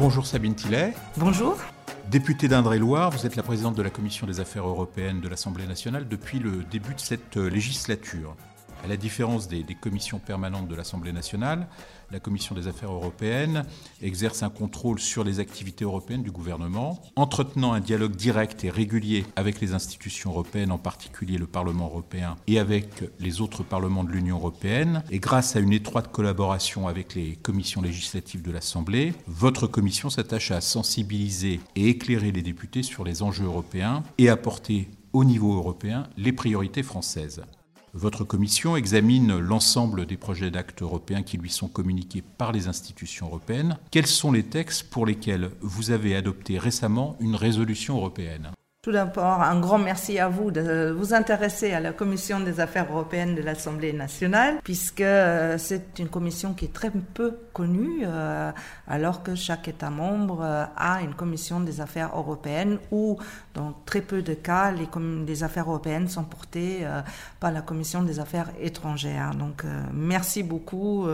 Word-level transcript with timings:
Bonjour 0.00 0.24
Sabine 0.24 0.54
Tillet. 0.54 0.94
Bonjour. 1.18 1.58
Députée 2.10 2.48
d'Indre-et-Loire, 2.48 3.10
vous 3.10 3.26
êtes 3.26 3.36
la 3.36 3.42
présidente 3.42 3.74
de 3.74 3.82
la 3.82 3.90
Commission 3.90 4.26
des 4.26 4.40
affaires 4.40 4.66
européennes 4.66 5.20
de 5.20 5.28
l'Assemblée 5.28 5.66
nationale 5.66 6.08
depuis 6.08 6.38
le 6.38 6.64
début 6.70 6.94
de 6.94 7.00
cette 7.00 7.36
législature. 7.36 8.34
À 8.82 8.88
la 8.88 8.96
différence 8.96 9.46
des, 9.46 9.64
commissions 9.78 10.18
permanentes 10.18 10.68
de 10.68 10.74
l'Assemblée 10.74 11.12
nationale, 11.12 11.66
la 12.10 12.18
Commission 12.18 12.54
des 12.54 12.66
affaires 12.66 12.92
européennes 12.92 13.64
exerce 14.00 14.42
un 14.42 14.48
contrôle 14.48 14.98
sur 14.98 15.22
les 15.22 15.38
activités 15.38 15.84
européennes 15.84 16.22
du 16.22 16.30
gouvernement, 16.30 17.00
entretenant 17.14 17.74
un 17.74 17.80
dialogue 17.80 18.16
direct 18.16 18.64
et 18.64 18.70
régulier 18.70 19.26
avec 19.36 19.60
les 19.60 19.74
institutions 19.74 20.30
européennes, 20.30 20.72
en 20.72 20.78
particulier 20.78 21.36
le 21.36 21.46
Parlement 21.46 21.86
européen 21.86 22.36
et 22.46 22.58
avec 22.58 23.04
les 23.20 23.40
autres 23.40 23.62
parlements 23.62 24.04
de 24.04 24.10
l'Union 24.10 24.36
européenne. 24.36 25.02
Et 25.10 25.18
grâce 25.18 25.56
à 25.56 25.60
une 25.60 25.72
étroite 25.72 26.10
collaboration 26.10 26.88
avec 26.88 27.14
les 27.14 27.36
commissions 27.36 27.82
législatives 27.82 28.42
de 28.42 28.50
l'Assemblée, 28.50 29.12
votre 29.26 29.66
commission 29.66 30.08
s'attache 30.08 30.50
à 30.52 30.60
sensibiliser 30.60 31.60
et 31.76 31.88
éclairer 31.88 32.32
les 32.32 32.42
députés 32.42 32.82
sur 32.82 33.04
les 33.04 33.22
enjeux 33.22 33.44
européens 33.44 34.02
et 34.16 34.30
apporter 34.30 34.88
au 35.12 35.24
niveau 35.24 35.54
européen 35.54 36.04
les 36.16 36.32
priorités 36.32 36.82
françaises. 36.82 37.42
Votre 37.92 38.22
commission 38.22 38.76
examine 38.76 39.36
l'ensemble 39.38 40.06
des 40.06 40.16
projets 40.16 40.52
d'actes 40.52 40.80
européens 40.80 41.24
qui 41.24 41.38
lui 41.38 41.50
sont 41.50 41.66
communiqués 41.66 42.22
par 42.22 42.52
les 42.52 42.68
institutions 42.68 43.26
européennes. 43.26 43.78
Quels 43.90 44.06
sont 44.06 44.30
les 44.30 44.44
textes 44.44 44.90
pour 44.90 45.06
lesquels 45.06 45.50
vous 45.60 45.90
avez 45.90 46.14
adopté 46.14 46.56
récemment 46.56 47.16
une 47.18 47.34
résolution 47.34 47.96
européenne? 47.96 48.52
Tout 48.82 48.92
d'abord, 48.92 49.42
un 49.42 49.60
grand 49.60 49.76
merci 49.76 50.18
à 50.18 50.30
vous 50.30 50.50
de 50.50 50.90
vous 50.96 51.12
intéresser 51.12 51.74
à 51.74 51.80
la 51.80 51.92
Commission 51.92 52.40
des 52.40 52.60
affaires 52.60 52.86
européennes 52.90 53.34
de 53.34 53.42
l'Assemblée 53.42 53.92
nationale, 53.92 54.58
puisque 54.64 55.02
euh, 55.02 55.58
c'est 55.58 55.98
une 55.98 56.08
commission 56.08 56.54
qui 56.54 56.64
est 56.64 56.72
très 56.72 56.90
peu 56.90 57.36
connue, 57.52 58.04
euh, 58.04 58.50
alors 58.88 59.22
que 59.22 59.34
chaque 59.34 59.68
État 59.68 59.90
membre 59.90 60.40
euh, 60.42 60.64
a 60.78 61.02
une 61.02 61.12
Commission 61.12 61.60
des 61.60 61.82
affaires 61.82 62.16
européennes 62.16 62.78
où, 62.90 63.18
dans 63.52 63.74
très 63.84 64.00
peu 64.00 64.22
de 64.22 64.32
cas, 64.32 64.72
les, 64.72 65.42
affaires 65.44 65.68
européennes 65.68 66.08
sont 66.08 66.24
portées 66.24 66.86
par 67.38 67.52
la 67.52 67.60
Commission 67.60 68.02
des 68.02 68.18
affaires 68.18 68.50
étrangères. 68.60 69.34
Donc, 69.34 69.64
merci 69.92 70.42
beaucoup 70.42 71.06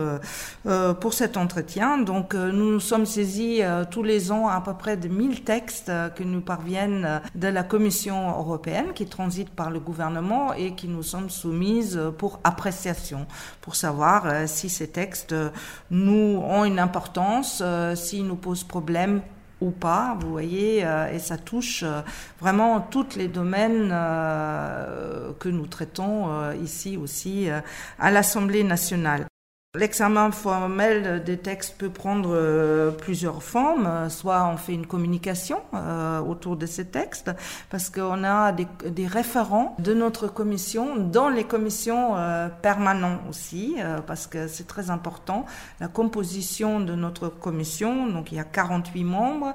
pour 0.99 1.13
cet 1.13 1.37
entretien. 1.37 1.97
Donc, 1.97 2.33
nous 2.33 2.71
nous 2.71 2.79
sommes 2.79 3.05
saisis 3.05 3.61
tous 3.91 4.03
les 4.03 4.31
ans 4.31 4.47
à 4.47 4.61
peu 4.61 4.73
près 4.73 4.97
de 4.97 5.07
1000 5.07 5.43
textes 5.43 5.91
que 6.15 6.23
nous 6.23 6.41
parviennent 6.41 7.21
de 7.35 7.47
la 7.56 7.56
Commission 7.63 8.29
européenne 8.29 8.93
qui 8.93 9.05
transite 9.05 9.49
par 9.49 9.69
le 9.69 9.79
gouvernement 9.79 10.53
et 10.53 10.73
qui 10.75 10.87
nous 10.87 11.03
sont 11.03 11.29
soumises 11.29 11.99
pour 12.17 12.39
appréciation, 12.43 13.25
pour 13.61 13.75
savoir 13.75 14.25
euh, 14.25 14.43
si 14.47 14.69
ces 14.69 14.89
textes 14.89 15.35
nous 15.91 16.41
ont 16.45 16.65
une 16.65 16.79
importance, 16.79 17.61
euh, 17.63 17.95
s'ils 17.95 18.25
nous 18.25 18.35
posent 18.35 18.63
problème 18.63 19.21
ou 19.59 19.71
pas, 19.71 20.15
vous 20.19 20.29
voyez, 20.29 20.85
euh, 20.85 21.11
et 21.11 21.19
ça 21.19 21.37
touche 21.37 21.83
vraiment 22.39 22.79
tous 22.79 23.15
les 23.15 23.27
domaines 23.27 23.89
que 25.39 25.49
nous 25.49 25.65
traitons 25.65 26.51
ici 26.61 26.95
aussi 26.97 27.47
à 27.99 28.11
l'Assemblée 28.11 28.63
nationale. 28.63 29.25
L'examen 29.77 30.31
formel 30.31 31.23
des 31.23 31.37
textes 31.37 31.75
peut 31.77 31.91
prendre 31.91 32.31
euh, 32.33 32.89
plusieurs 32.89 33.43
formes. 33.43 34.09
Soit 34.09 34.43
on 34.47 34.57
fait 34.57 34.73
une 34.73 34.87
communication 34.87 35.61
euh, 35.75 36.19
autour 36.19 36.55
de 36.55 36.65
ces 36.65 36.85
textes, 36.85 37.29
parce 37.69 37.91
qu'on 37.91 38.23
a 38.23 38.53
des, 38.53 39.07
référents 39.07 39.75
de 39.77 39.93
notre 39.93 40.27
commission 40.27 40.95
dans 40.95 41.29
les 41.29 41.43
commissions 41.43 42.17
euh, 42.17 42.47
permanentes 42.49 43.19
aussi, 43.29 43.75
parce 44.07 44.25
que 44.25 44.47
c'est 44.47 44.65
très 44.65 44.89
important. 44.89 45.45
La 45.79 45.87
composition 45.87 46.79
de 46.79 46.95
notre 46.95 47.27
commission, 47.27 48.07
donc 48.07 48.31
il 48.31 48.35
y 48.35 48.41
a 48.41 48.45
48 48.45 49.03
membres 49.03 49.53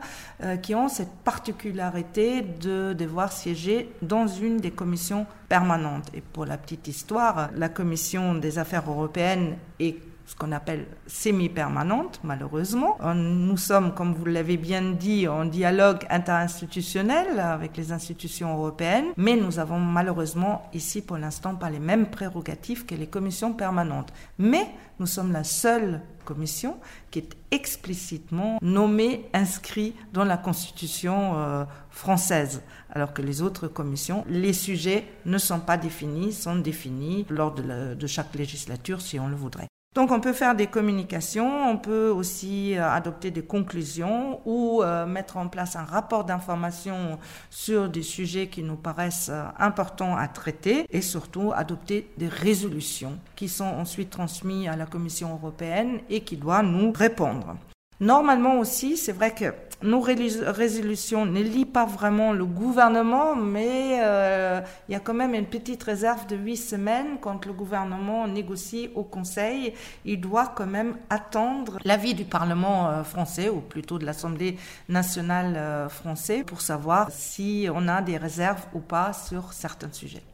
qui 0.62 0.74
ont 0.74 0.88
cette 0.88 1.12
particularité 1.24 2.42
de 2.42 2.92
devoir 2.92 3.32
siéger 3.32 3.90
dans 4.02 4.26
une 4.28 4.58
des 4.58 4.70
commissions 4.70 5.26
permanentes. 5.48 6.10
Et 6.14 6.20
pour 6.20 6.46
la 6.46 6.58
petite 6.58 6.86
histoire, 6.88 7.50
la 7.56 7.68
commission 7.68 8.34
des 8.34 8.58
affaires 8.58 8.88
européennes 8.88 9.56
est 9.80 10.11
ce 10.32 10.36
qu'on 10.36 10.52
appelle 10.52 10.86
semi-permanente, 11.06 12.20
malheureusement. 12.24 12.96
Nous 13.14 13.58
sommes, 13.58 13.92
comme 13.92 14.14
vous 14.14 14.24
l'avez 14.24 14.56
bien 14.56 14.92
dit, 14.92 15.28
en 15.28 15.44
dialogue 15.44 16.06
interinstitutionnel 16.08 17.38
avec 17.38 17.76
les 17.76 17.92
institutions 17.92 18.54
européennes, 18.56 19.08
mais 19.18 19.36
nous 19.36 19.58
avons 19.58 19.78
malheureusement 19.78 20.62
ici 20.72 21.02
pour 21.02 21.18
l'instant 21.18 21.54
pas 21.54 21.68
les 21.68 21.78
mêmes 21.80 22.06
prérogatives 22.06 22.86
que 22.86 22.94
les 22.94 23.08
commissions 23.08 23.52
permanentes. 23.52 24.10
Mais 24.38 24.66
nous 24.98 25.06
sommes 25.06 25.32
la 25.32 25.44
seule 25.44 26.00
commission 26.24 26.78
qui 27.10 27.18
est 27.18 27.36
explicitement 27.50 28.58
nommée, 28.62 29.28
inscrite 29.34 29.94
dans 30.14 30.24
la 30.24 30.38
Constitution 30.38 31.32
euh, 31.36 31.64
française, 31.90 32.62
alors 32.88 33.12
que 33.12 33.20
les 33.20 33.42
autres 33.42 33.68
commissions, 33.68 34.24
les 34.30 34.54
sujets 34.54 35.04
ne 35.26 35.36
sont 35.36 35.60
pas 35.60 35.76
définis, 35.76 36.32
sont 36.32 36.56
définis 36.56 37.26
lors 37.28 37.52
de 37.54 38.06
chaque 38.06 38.34
législature 38.34 39.02
si 39.02 39.20
on 39.20 39.28
le 39.28 39.36
voudrait. 39.36 39.71
Donc 39.94 40.10
on 40.10 40.20
peut 40.20 40.32
faire 40.32 40.54
des 40.54 40.68
communications, 40.68 41.68
on 41.68 41.76
peut 41.76 42.08
aussi 42.08 42.78
euh, 42.78 42.88
adopter 42.88 43.30
des 43.30 43.42
conclusions 43.42 44.40
ou 44.46 44.82
euh, 44.82 45.04
mettre 45.04 45.36
en 45.36 45.48
place 45.48 45.76
un 45.76 45.84
rapport 45.84 46.24
d'information 46.24 47.18
sur 47.50 47.90
des 47.90 48.02
sujets 48.02 48.46
qui 48.46 48.62
nous 48.62 48.76
paraissent 48.76 49.28
euh, 49.30 49.44
importants 49.58 50.16
à 50.16 50.28
traiter 50.28 50.86
et 50.88 51.02
surtout 51.02 51.52
adopter 51.54 52.10
des 52.16 52.28
résolutions 52.28 53.18
qui 53.36 53.50
sont 53.50 53.64
ensuite 53.64 54.08
transmises 54.08 54.68
à 54.68 54.76
la 54.76 54.86
Commission 54.86 55.34
européenne 55.34 56.00
et 56.08 56.22
qui 56.22 56.38
doivent 56.38 56.64
nous 56.64 56.90
répondre. 56.90 57.56
Normalement 58.02 58.58
aussi, 58.58 58.96
c'est 58.96 59.12
vrai 59.12 59.30
que 59.30 59.54
nos 59.84 60.00
résolutions 60.00 61.24
ne 61.24 61.40
lient 61.40 61.64
pas 61.64 61.86
vraiment 61.86 62.32
le 62.32 62.44
gouvernement, 62.44 63.36
mais 63.36 64.00
euh, 64.02 64.60
il 64.88 64.92
y 64.92 64.96
a 64.96 64.98
quand 64.98 65.14
même 65.14 65.34
une 65.34 65.46
petite 65.46 65.84
réserve 65.84 66.26
de 66.26 66.34
huit 66.34 66.56
semaines 66.56 67.18
quand 67.20 67.46
le 67.46 67.52
gouvernement 67.52 68.26
négocie 68.26 68.90
au 68.96 69.04
Conseil. 69.04 69.74
Il 70.04 70.20
doit 70.20 70.48
quand 70.48 70.66
même 70.66 70.96
attendre 71.10 71.78
l'avis 71.84 72.14
du 72.14 72.24
Parlement 72.24 72.88
euh, 72.88 73.04
français, 73.04 73.48
ou 73.48 73.60
plutôt 73.60 74.00
de 74.00 74.04
l'Assemblée 74.04 74.58
nationale 74.88 75.54
euh, 75.56 75.88
française, 75.88 76.42
pour 76.44 76.60
savoir 76.60 77.08
si 77.12 77.68
on 77.72 77.86
a 77.86 78.02
des 78.02 78.16
réserves 78.16 78.66
ou 78.74 78.80
pas 78.80 79.12
sur 79.12 79.52
certains 79.52 79.92
sujets. 79.92 80.24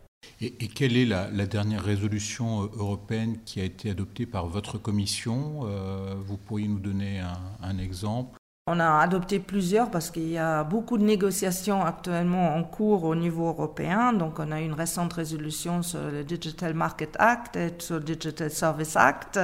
Et, 0.40 0.68
quelle 0.68 0.96
est 0.96 1.04
la, 1.04 1.46
dernière 1.46 1.82
résolution 1.82 2.62
euh, 2.62 2.68
européenne 2.76 3.38
qui 3.44 3.60
a 3.60 3.64
été 3.64 3.90
adoptée 3.90 4.26
par 4.26 4.46
votre 4.46 4.78
commission? 4.78 5.62
Euh, 5.64 6.14
Vous 6.16 6.36
pourriez 6.36 6.68
nous 6.68 6.78
donner 6.78 7.20
un 7.60 7.78
exemple? 7.78 8.37
On 8.68 8.80
a 8.80 9.00
adopté 9.00 9.38
plusieurs 9.38 9.90
parce 9.90 10.10
qu'il 10.10 10.28
y 10.28 10.38
a 10.38 10.62
beaucoup 10.62 10.98
de 10.98 11.04
négociations 11.04 11.84
actuellement 11.84 12.54
en 12.54 12.62
cours 12.62 13.04
au 13.04 13.14
niveau 13.14 13.48
européen. 13.48 14.12
Donc, 14.12 14.38
on 14.38 14.52
a 14.52 14.60
une 14.60 14.74
récente 14.74 15.14
résolution 15.14 15.82
sur 15.82 16.00
le 16.12 16.22
Digital 16.22 16.74
Market 16.74 17.16
Act 17.18 17.56
et 17.56 17.74
sur 17.78 17.96
le 17.96 18.02
Digital 18.02 18.50
Service 18.50 18.94
Act, 18.96 19.38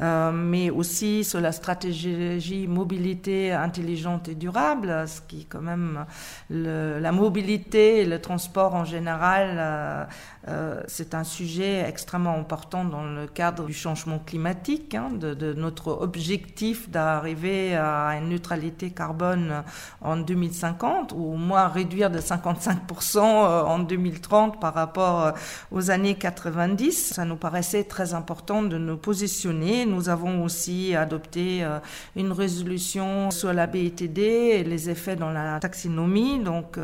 euh, 0.00 0.32
mais 0.32 0.70
aussi 0.70 1.22
sur 1.22 1.40
la 1.40 1.52
stratégie 1.52 2.66
mobilité 2.66 3.52
intelligente 3.52 4.28
et 4.28 4.34
durable, 4.34 5.04
ce 5.06 5.20
qui, 5.20 5.46
quand 5.46 5.62
même, 5.62 6.04
la 6.50 7.12
mobilité 7.12 8.00
et 8.00 8.06
le 8.06 8.20
transport 8.20 8.74
en 8.74 8.84
général, 8.84 9.56
euh, 9.56 10.04
euh, 10.48 10.82
c'est 10.88 11.14
un 11.14 11.24
sujet 11.24 11.84
extrêmement 11.88 12.34
important 12.34 12.84
dans 12.84 13.04
le 13.04 13.26
cadre 13.26 13.64
du 13.64 13.72
changement 13.72 14.18
climatique, 14.18 14.94
hein, 14.94 15.10
de, 15.12 15.32
de, 15.34 15.52
notre 15.52 15.88
objectif 15.92 16.90
d'arriver 16.90 17.76
à 17.76 18.16
une 18.18 18.28
neutralité 18.30 18.63
neutralité 18.64 18.90
carbone 18.90 19.62
en 20.00 20.16
2050, 20.16 21.12
ou 21.12 21.34
au 21.34 21.36
moins 21.36 21.68
réduire 21.68 22.10
de 22.10 22.18
55% 22.18 23.18
en 23.18 23.78
2030 23.78 24.60
par 24.60 24.74
rapport 24.74 25.32
aux 25.70 25.90
années 25.90 26.14
90. 26.14 27.12
Ça 27.14 27.24
nous 27.24 27.36
paraissait 27.36 27.84
très 27.84 28.14
important 28.14 28.62
de 28.62 28.78
nous 28.78 28.96
positionner. 28.96 29.86
Nous 29.86 30.08
avons 30.08 30.44
aussi 30.44 30.94
adopté 30.94 31.66
une 32.16 32.32
résolution 32.32 33.30
sur 33.30 33.52
la 33.52 33.66
BITD 33.66 34.18
et 34.18 34.64
les 34.64 34.90
effets 34.90 35.16
dans 35.16 35.30
la 35.30 35.58
taxinomie. 35.60 36.38
Donc 36.38 36.78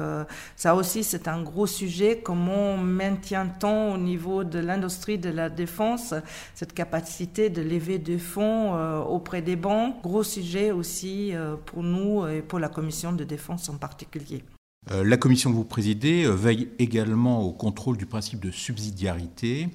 ça 0.56 0.74
aussi, 0.74 1.04
c'est 1.04 1.28
un 1.28 1.42
gros 1.42 1.66
sujet. 1.66 2.20
Comment 2.22 2.76
maintient-on 2.76 3.94
au 3.94 3.98
niveau 3.98 4.44
de 4.44 4.58
l'industrie 4.58 5.18
de 5.18 5.30
la 5.30 5.48
défense 5.48 6.14
cette 6.54 6.74
capacité 6.74 7.50
de 7.50 7.62
lever 7.62 7.98
des 7.98 8.18
fonds 8.18 8.74
euh, 8.74 8.98
auprès 8.98 9.42
des 9.42 9.56
banques? 9.56 10.02
Gros 10.02 10.22
sujet 10.22 10.70
aussi 10.70 11.30
euh, 11.34 11.56
pour 11.70 11.82
nous 11.84 12.26
et 12.26 12.42
pour 12.42 12.58
la 12.58 12.68
commission 12.68 13.12
de 13.12 13.22
défense 13.22 13.68
en 13.68 13.76
particulier. 13.76 14.42
Euh, 14.90 15.04
la 15.04 15.16
commission 15.16 15.50
que 15.50 15.56
vous 15.56 15.64
présidez 15.64 16.26
veille 16.26 16.68
également 16.78 17.42
au 17.42 17.52
contrôle 17.52 17.96
du 17.96 18.06
principe 18.06 18.40
de 18.40 18.50
subsidiarité 18.50 19.68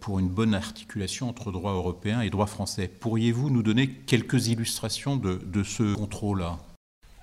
pour 0.00 0.18
une 0.18 0.28
bonne 0.28 0.54
articulation 0.54 1.28
entre 1.28 1.52
droit 1.52 1.72
européen 1.72 2.20
et 2.20 2.28
droit 2.28 2.46
français. 2.46 2.86
Pourriez-vous 2.88 3.48
nous 3.48 3.62
donner 3.62 3.88
quelques 3.88 4.48
illustrations 4.48 5.16
de, 5.16 5.40
de 5.46 5.62
ce 5.62 5.94
contrôle-là? 5.94 6.58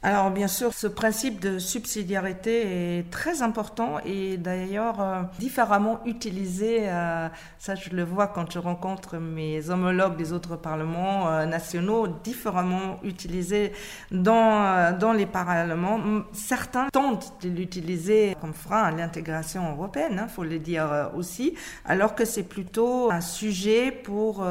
Alors 0.08 0.32
bien 0.32 0.48
sûr, 0.48 0.74
ce 0.74 0.88
principe 0.88 1.42
de 1.42 1.60
subsidiarité 1.60 3.00
est 3.00 3.12
très 3.12 3.42
important 3.42 4.00
et 4.06 4.38
d'ailleurs 4.38 5.02
euh, 5.02 5.22
différemment 5.38 6.00
utilisé. 6.06 6.84
Euh, 6.84 7.28
ça, 7.60 7.76
je 7.76 7.90
le 7.90 8.06
vois 8.06 8.28
quand 8.28 8.50
je 8.50 8.58
rencontre 8.58 9.18
mes 9.18 9.70
homologues 9.70 10.16
des 10.16 10.32
autres 10.32 10.56
parlements 10.56 11.28
euh, 11.28 11.46
nationaux, 11.46 12.08
différemment 12.24 13.00
utilisé 13.04 13.74
dans 14.10 14.98
dans 14.98 15.12
les 15.12 15.26
parlements. 15.26 16.00
Certains 16.32 16.88
tentent 16.88 17.34
de 17.44 17.50
l'utiliser 17.50 18.38
comme 18.40 18.54
frein 18.54 18.84
à 18.84 18.92
l'intégration 18.92 19.70
européenne, 19.74 20.14
il 20.14 20.20
hein, 20.20 20.30
faut 20.30 20.46
le 20.46 20.60
dire 20.60 21.12
aussi, 21.18 21.54
alors 21.84 22.16
que 22.16 22.24
c'est 22.24 22.48
plutôt 22.48 23.12
un 23.12 23.20
sujet 23.20 23.92
pour 23.92 24.46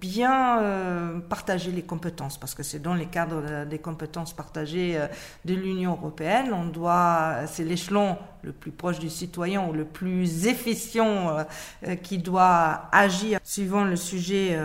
bien 0.00 1.22
partager 1.28 1.70
les 1.70 1.82
compétences, 1.82 2.36
parce 2.36 2.54
que 2.56 2.64
c'est 2.64 2.80
dans 2.80 2.94
les 2.94 3.06
cadres 3.06 3.64
des 3.64 3.78
compétences 3.78 4.32
partagées 4.32 4.71
euh, 4.74 5.06
de 5.44 5.54
l'Union 5.54 5.92
européenne. 5.92 6.52
On 6.52 6.66
doit, 6.66 7.46
c'est 7.46 7.64
l'échelon 7.64 8.16
le 8.42 8.52
plus 8.52 8.72
proche 8.72 8.98
du 8.98 9.08
citoyen 9.08 9.68
ou 9.68 9.72
le 9.72 9.84
plus 9.84 10.48
efficient 10.48 11.06
euh, 11.38 11.44
euh, 11.86 11.94
qui 11.94 12.18
doit 12.18 12.88
agir 12.90 13.38
suivant 13.44 13.84
le 13.84 13.96
sujet 13.96 14.58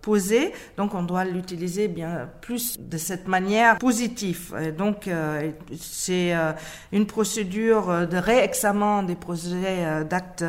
posé. 0.00 0.52
Donc 0.76 0.94
on 0.94 1.02
doit 1.02 1.24
l'utiliser 1.24 1.88
bien 1.88 2.28
plus 2.40 2.78
de 2.80 2.96
cette 2.96 3.28
manière 3.28 3.78
positive. 3.78 4.54
donc 4.76 5.08
c'est 5.78 6.34
une 6.92 7.06
procédure 7.06 8.06
de 8.06 8.16
réexamen 8.16 9.02
des 9.02 9.14
projets 9.14 10.04
d'actes 10.04 10.44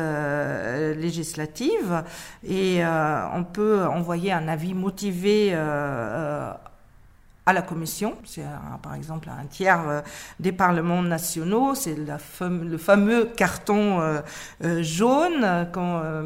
législatifs 0.96 1.92
et 2.46 2.82
on 2.84 3.44
peut 3.44 3.84
envoyer 3.84 4.32
un 4.32 4.48
avis 4.48 4.74
motivé 4.74 5.54
à 7.46 7.52
la 7.52 7.62
Commission. 7.62 8.16
C'est 8.24 8.44
par 8.82 8.94
exemple 8.94 9.28
un 9.28 9.44
tiers 9.46 9.88
euh, 9.88 10.00
des 10.40 10.52
parlements 10.52 11.02
nationaux. 11.02 11.74
C'est 11.74 11.96
le 11.96 12.78
fameux 12.78 13.24
carton 13.36 14.00
euh, 14.00 14.20
euh, 14.64 14.82
jaune. 14.82 15.66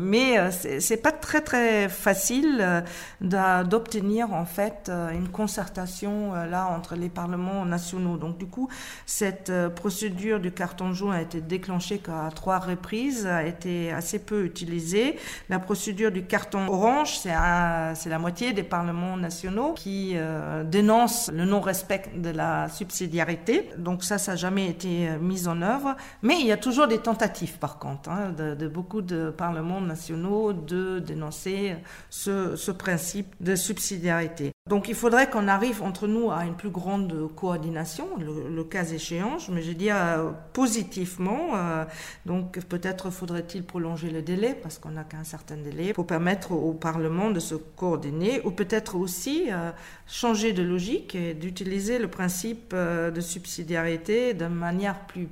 mais 0.01 0.51
c'est 0.53 1.03
pas 1.03 1.13
très 1.13 1.41
très 1.41 1.89
facile 1.89 2.85
d'obtenir 3.21 4.33
en 4.33 4.45
fait 4.45 4.91
une 5.13 5.29
concertation 5.29 6.33
là 6.35 6.67
entre 6.67 6.95
les 6.95 7.09
parlements 7.09 7.65
nationaux. 7.65 8.17
Donc 8.17 8.39
du 8.39 8.47
coup, 8.47 8.69
cette 9.07 9.53
procédure 9.75 10.41
du 10.41 10.53
carton 10.53 10.93
jaune 10.93 11.13
a 11.13 11.23
été 11.23 11.41
déclenchée 11.41 11.99
qu'à 11.99 12.31
trois 12.35 12.59
reprises, 12.59 13.27
a 13.27 13.45
été 13.45 13.93
assez 13.93 14.19
peu 14.19 14.45
utilisée. 14.45 15.19
La 15.49 15.59
procédure 15.59 16.13
du 16.13 16.25
carton 16.25 16.69
orange, 16.69 17.19
c'est 17.19 17.31
la 17.31 18.19
moitié 18.19 18.53
des 18.53 18.63
parlements 18.63 19.17
nationaux 19.17 19.73
qui 19.73 20.17
dénoncent 20.65 21.08
le 21.33 21.45
non-respect 21.45 22.11
de 22.17 22.31
la 22.31 22.69
subsidiarité. 22.69 23.71
Donc 23.79 24.05
ça, 24.05 24.19
ça 24.19 24.33
n'a 24.33 24.37
jamais 24.37 24.69
été 24.69 25.09
euh, 25.09 25.19
mis 25.19 25.49
en 25.49 25.63
œuvre. 25.63 25.97
Mais 26.23 26.41
il 26.41 26.47
y 26.47 26.53
a 26.53 26.57
toujours 26.57 26.87
des 26.87 26.99
tentatives, 26.99 27.59
par 27.59 27.79
contre, 27.79 28.11
hein, 28.11 28.33
de, 28.37 28.69
beaucoup 28.69 29.03
de 29.03 29.31
parlements 29.31 29.81
nationaux 29.81 30.53
de 30.53 30.99
dénoncer 30.99 31.77
ce, 32.11 32.57
ce 32.57 32.71
principe 32.71 33.35
de 33.41 33.57
subsidiarité. 33.57 34.53
Donc 34.69 34.89
il 34.89 34.95
faudrait 34.95 35.31
qu'on 35.31 35.49
arrive 35.49 35.83
entre 35.83 36.07
nous 36.07 36.31
à 36.31 36.45
une 36.45 36.55
plus 36.55 36.69
grande 36.69 37.31
coordination, 37.35 38.07
le, 38.19 38.65
cas 38.65 38.85
échéant, 38.85 39.39
mais 39.51 39.63
je 39.63 39.73
dis 39.73 39.91
euh, 39.91 40.31
positivement. 40.53 41.55
Euh, 41.55 41.85
donc 42.27 42.59
peut-être 42.61 43.11
faudrait-il 43.11 43.65
prolonger 43.65 44.11
le 44.11 44.21
délai, 44.21 44.55
parce 44.55 44.79
qu'on 44.79 44.91
n'a 44.91 45.05
qu'un 45.05 45.25
certain 45.25 45.57
délai, 45.57 45.95
pour 45.95 46.07
permettre 46.07 46.53
au 46.53 46.75
Parlement 46.75 47.31
de 47.31 47.41
se 47.41 47.55
coordonner, 47.55 48.43
ou 48.45 48.51
peut-être 48.51 48.97
aussi 48.97 49.47
euh, 49.51 49.71
changer 50.07 50.53
de 50.53 50.63
logique 50.63 51.15
et 51.15 51.33
d'utiliser 51.33 51.99
le 51.99 52.09
principe 52.09 52.75
de 52.75 53.21
subsidiarité 53.21 54.35
de 54.35 54.47
manière 54.47 55.01
plus 55.07 55.29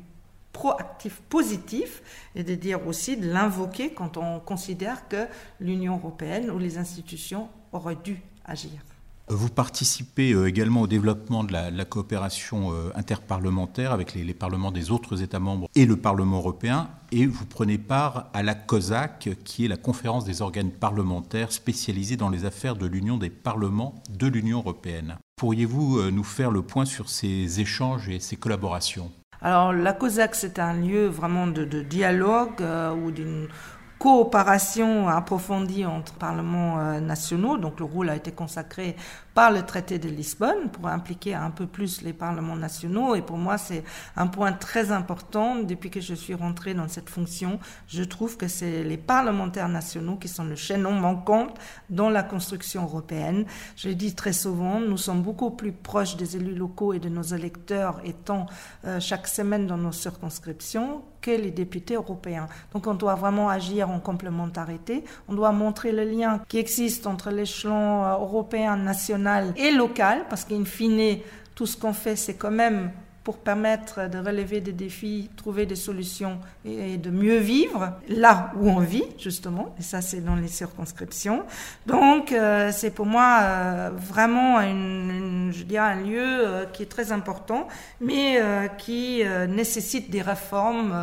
proactive, 0.54 1.20
positive, 1.28 2.00
et 2.34 2.42
de 2.42 2.54
dire 2.54 2.86
aussi 2.86 3.18
de 3.18 3.30
l'invoquer 3.30 3.90
quand 3.90 4.16
on 4.16 4.40
considère 4.40 5.06
que 5.08 5.26
l'Union 5.60 5.96
européenne 5.96 6.50
ou 6.50 6.58
les 6.58 6.78
institutions 6.78 7.50
auraient 7.72 7.98
dû 8.02 8.22
agir. 8.46 8.95
Vous 9.28 9.48
participez 9.48 10.32
euh, 10.32 10.46
également 10.46 10.82
au 10.82 10.86
développement 10.86 11.42
de 11.42 11.52
la, 11.52 11.84
coopération 11.84 12.70
euh, 12.70 12.90
interparlementaire 12.94 13.90
avec 13.90 14.14
les, 14.14 14.34
parlements 14.34 14.70
des 14.70 14.92
autres 14.92 15.20
États 15.20 15.40
membres 15.40 15.68
et 15.74 15.84
le 15.84 15.96
Parlement 15.96 16.36
européen, 16.36 16.88
et 17.10 17.26
vous 17.26 17.44
prenez 17.44 17.76
part 17.76 18.30
à 18.34 18.44
la 18.44 18.54
COSAC, 18.54 19.30
qui 19.44 19.64
est 19.64 19.68
la 19.68 19.76
conférence 19.76 20.24
des 20.24 20.42
organes 20.42 20.70
parlementaires 20.70 21.50
spécialisés 21.50 22.16
dans 22.16 22.28
les 22.28 22.44
affaires 22.44 22.76
de 22.76 22.86
l'Union 22.86 23.18
des 23.18 23.30
parlements 23.30 24.00
de 24.10 24.28
l'Union 24.28 24.58
européenne. 24.58 25.16
Pourriez-vous 25.34 25.98
euh, 25.98 26.10
nous 26.12 26.24
faire 26.24 26.52
le 26.52 26.62
point 26.62 26.84
sur 26.84 27.08
ces 27.08 27.58
échanges 27.58 28.08
et 28.08 28.20
ces 28.20 28.36
collaborations? 28.36 29.10
Alors 29.42 29.72
la 29.72 29.92
COSAC, 29.92 30.36
c'est 30.36 30.60
un 30.60 30.74
lieu 30.74 31.06
vraiment 31.08 31.48
de, 31.48 31.64
dialogue 31.82 32.62
ou 33.04 33.10
d'une 33.10 33.48
coopération 33.98 35.08
approfondie 35.08 35.86
entre 35.86 36.12
parlements 36.14 36.78
euh, 36.78 37.00
nationaux. 37.00 37.56
Donc 37.56 37.78
le 37.80 37.86
rôle 37.86 38.10
a 38.10 38.16
été 38.16 38.30
consacré 38.30 38.96
par 39.34 39.50
le 39.50 39.62
traité 39.62 39.98
de 39.98 40.08
Lisbonne 40.08 40.70
pour 40.70 40.88
impliquer 40.88 41.34
un 41.34 41.50
peu 41.50 41.66
plus 41.66 42.02
les 42.02 42.12
parlements 42.12 42.56
nationaux. 42.56 43.14
Et 43.14 43.22
pour 43.22 43.36
moi, 43.36 43.58
c'est 43.58 43.84
un 44.16 44.26
point 44.26 44.52
très 44.52 44.92
important. 44.92 45.56
Depuis 45.56 45.90
que 45.90 46.00
je 46.00 46.14
suis 46.14 46.34
rentrée 46.34 46.74
dans 46.74 46.88
cette 46.88 47.10
fonction, 47.10 47.58
je 47.88 48.02
trouve 48.02 48.36
que 48.36 48.48
c'est 48.48 48.82
les 48.82 48.96
parlementaires 48.96 49.68
nationaux 49.68 50.16
qui 50.16 50.28
sont 50.28 50.44
le 50.44 50.56
chaînon 50.56 50.92
manquant 50.92 51.48
dans 51.90 52.10
la 52.10 52.22
construction 52.22 52.84
européenne. 52.84 53.44
Je 53.76 53.88
le 53.88 53.94
dis 53.94 54.14
très 54.14 54.32
souvent, 54.32 54.80
nous 54.80 54.96
sommes 54.96 55.22
beaucoup 55.22 55.50
plus 55.50 55.72
proches 55.72 56.16
des 56.16 56.36
élus 56.36 56.54
locaux 56.54 56.92
et 56.92 56.98
de 56.98 57.08
nos 57.08 57.22
électeurs 57.22 58.00
étant 58.04 58.46
euh, 58.86 59.00
chaque 59.00 59.26
semaine 59.26 59.66
dans 59.66 59.76
nos 59.78 59.92
circonscriptions 59.92 61.02
les 61.26 61.50
députés 61.50 61.94
européens. 61.94 62.48
Donc 62.72 62.86
on 62.86 62.94
doit 62.94 63.14
vraiment 63.14 63.48
agir 63.48 63.90
en 63.90 64.00
complémentarité. 64.00 65.04
On 65.28 65.34
doit 65.34 65.52
montrer 65.52 65.92
le 65.92 66.04
lien 66.04 66.40
qui 66.48 66.58
existe 66.58 67.06
entre 67.06 67.30
l'échelon 67.30 68.04
euh, 68.04 68.12
européen, 68.12 68.76
national, 68.76 69.52
et 69.56 69.70
local, 69.72 70.24
parce 70.28 70.44
qu'in 70.44 70.64
fine, 70.64 71.18
tout 71.54 71.66
ce 71.66 71.76
qu'on 71.76 71.92
fait, 71.92 72.16
c'est 72.16 72.34
quand 72.34 72.50
même 72.50 72.90
pour 73.26 73.38
permettre 73.38 74.08
de 74.08 74.18
relever 74.18 74.60
des 74.60 74.70
défis, 74.70 75.30
trouver 75.34 75.66
des 75.66 75.74
solutions 75.74 76.38
et 76.64 76.96
de 76.96 77.10
mieux 77.10 77.38
vivre 77.38 77.94
là 78.08 78.52
où 78.56 78.70
on 78.70 78.78
vit, 78.78 79.02
justement. 79.18 79.74
Et 79.80 79.82
ça, 79.82 80.00
c'est 80.00 80.20
dans 80.20 80.36
les 80.36 80.46
circonscriptions. 80.46 81.42
Donc, 81.86 82.30
euh, 82.30 82.70
c'est 82.72 82.92
pour 82.92 83.04
moi 83.04 83.40
euh, 83.42 83.90
vraiment 83.96 84.60
une, 84.60 85.50
je 85.52 85.64
dirais 85.64 85.94
un 85.94 86.02
lieu 86.02 86.22
euh, 86.22 86.66
qui 86.66 86.84
est 86.84 86.86
très 86.86 87.10
important, 87.10 87.66
mais 88.00 88.40
qui 88.78 89.24
nécessite 89.48 90.08
des 90.08 90.22
réformes 90.22 90.94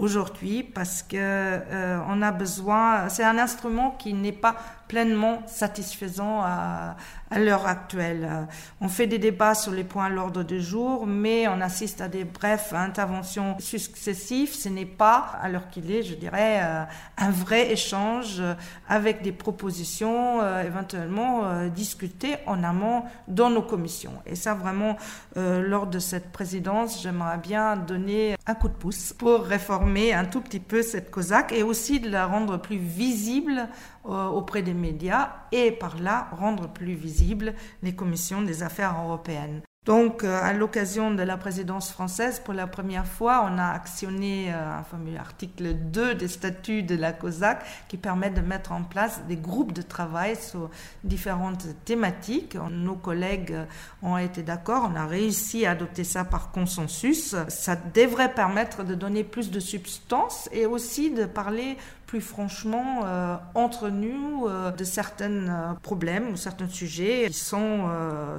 aujourd'hui 0.00 0.62
parce 0.62 1.02
que 1.02 1.60
on 2.08 2.22
a 2.22 2.32
besoin. 2.32 3.08
C'est 3.08 3.24
un 3.24 3.38
instrument 3.38 3.92
qui 3.92 4.14
n'est 4.14 4.32
pas 4.32 4.56
pleinement 4.88 5.42
satisfaisant 5.46 6.40
à, 6.42 6.96
à 7.30 7.38
l'heure 7.38 7.66
actuelle. 7.66 8.48
On 8.80 8.88
fait 8.88 9.06
des 9.06 9.18
débats 9.18 9.54
sur 9.54 9.72
les 9.72 9.84
points 9.84 10.06
à 10.06 10.08
l'ordre 10.08 10.42
du 10.42 10.60
jour, 10.60 11.06
mais 11.06 11.46
on 11.46 11.60
assiste 11.60 12.00
à 12.00 12.08
des 12.08 12.24
brefs 12.24 12.72
interventions 12.72 13.56
successives. 13.60 14.52
Ce 14.52 14.68
n'est 14.68 14.84
pas, 14.84 15.38
à 15.40 15.48
l'heure 15.48 15.70
qu'il 15.70 15.90
est, 15.92 16.02
je 16.02 16.14
dirais, 16.14 16.60
euh, 16.62 16.84
un 17.18 17.30
vrai 17.30 17.70
échange 17.70 18.42
avec 18.88 19.22
des 19.22 19.32
propositions 19.32 20.40
euh, 20.40 20.64
éventuellement 20.64 21.44
euh, 21.44 21.68
discutées 21.68 22.36
en 22.46 22.64
amont 22.64 23.04
dans 23.28 23.50
nos 23.50 23.62
commissions. 23.62 24.14
Et 24.26 24.34
ça, 24.34 24.54
vraiment, 24.54 24.96
lors 25.36 25.86
de 25.86 25.98
cette 25.98 26.32
présidence, 26.32 27.02
j'aimerais 27.02 27.38
bien 27.38 27.76
donner 27.76 28.36
un 28.46 28.54
coup 28.54 28.68
de 28.68 28.74
pouce 28.74 29.12
pour 29.12 29.44
réformer 29.44 29.89
un 30.12 30.24
tout 30.24 30.40
petit 30.40 30.60
peu 30.60 30.82
cette 30.82 31.10
COSAC 31.10 31.52
et 31.52 31.62
aussi 31.62 32.00
de 32.00 32.08
la 32.08 32.26
rendre 32.26 32.58
plus 32.58 32.78
visible 32.78 33.68
auprès 34.04 34.62
des 34.62 34.74
médias 34.74 35.32
et 35.52 35.72
par 35.72 35.98
là 35.98 36.28
rendre 36.32 36.68
plus 36.68 36.94
visibles 36.94 37.54
les 37.82 37.94
commissions 37.94 38.42
des 38.42 38.62
affaires 38.62 38.96
européennes. 39.04 39.62
Donc, 39.86 40.24
euh, 40.24 40.38
à 40.42 40.52
l'occasion 40.52 41.10
de 41.10 41.22
la 41.22 41.38
présidence 41.38 41.90
française, 41.90 42.42
pour 42.44 42.52
la 42.52 42.66
première 42.66 43.06
fois, 43.06 43.48
on 43.50 43.56
a 43.56 43.68
actionné 43.68 44.52
euh, 44.52 44.76
un 44.76 45.16
article 45.16 45.72
2 45.72 46.16
des 46.16 46.28
statuts 46.28 46.82
de 46.82 46.94
la 46.94 47.14
COSAC 47.14 47.64
qui 47.88 47.96
permet 47.96 48.28
de 48.28 48.42
mettre 48.42 48.72
en 48.72 48.82
place 48.82 49.22
des 49.26 49.36
groupes 49.36 49.72
de 49.72 49.80
travail 49.80 50.36
sur 50.36 50.68
différentes 51.02 51.66
thématiques. 51.86 52.58
Nos 52.70 52.94
collègues 52.94 53.56
ont 54.02 54.18
été 54.18 54.42
d'accord, 54.42 54.90
on 54.92 54.96
a 54.96 55.06
réussi 55.06 55.64
à 55.64 55.70
adopter 55.70 56.04
ça 56.04 56.26
par 56.26 56.52
consensus. 56.52 57.34
Ça 57.48 57.74
devrait 57.74 58.34
permettre 58.34 58.84
de 58.84 58.94
donner 58.94 59.24
plus 59.24 59.50
de 59.50 59.60
substance 59.60 60.50
et 60.52 60.66
aussi 60.66 61.10
de 61.10 61.24
parler 61.24 61.78
plus 62.10 62.20
franchement 62.20 63.02
euh, 63.04 63.36
entre 63.54 63.88
nous 63.88 64.48
euh, 64.48 64.72
de 64.72 64.82
certains 64.82 65.30
euh, 65.30 65.74
problèmes 65.74 66.32
ou 66.32 66.36
certains 66.36 66.66
sujets 66.66 67.26
qui 67.28 67.34
sont 67.34 67.88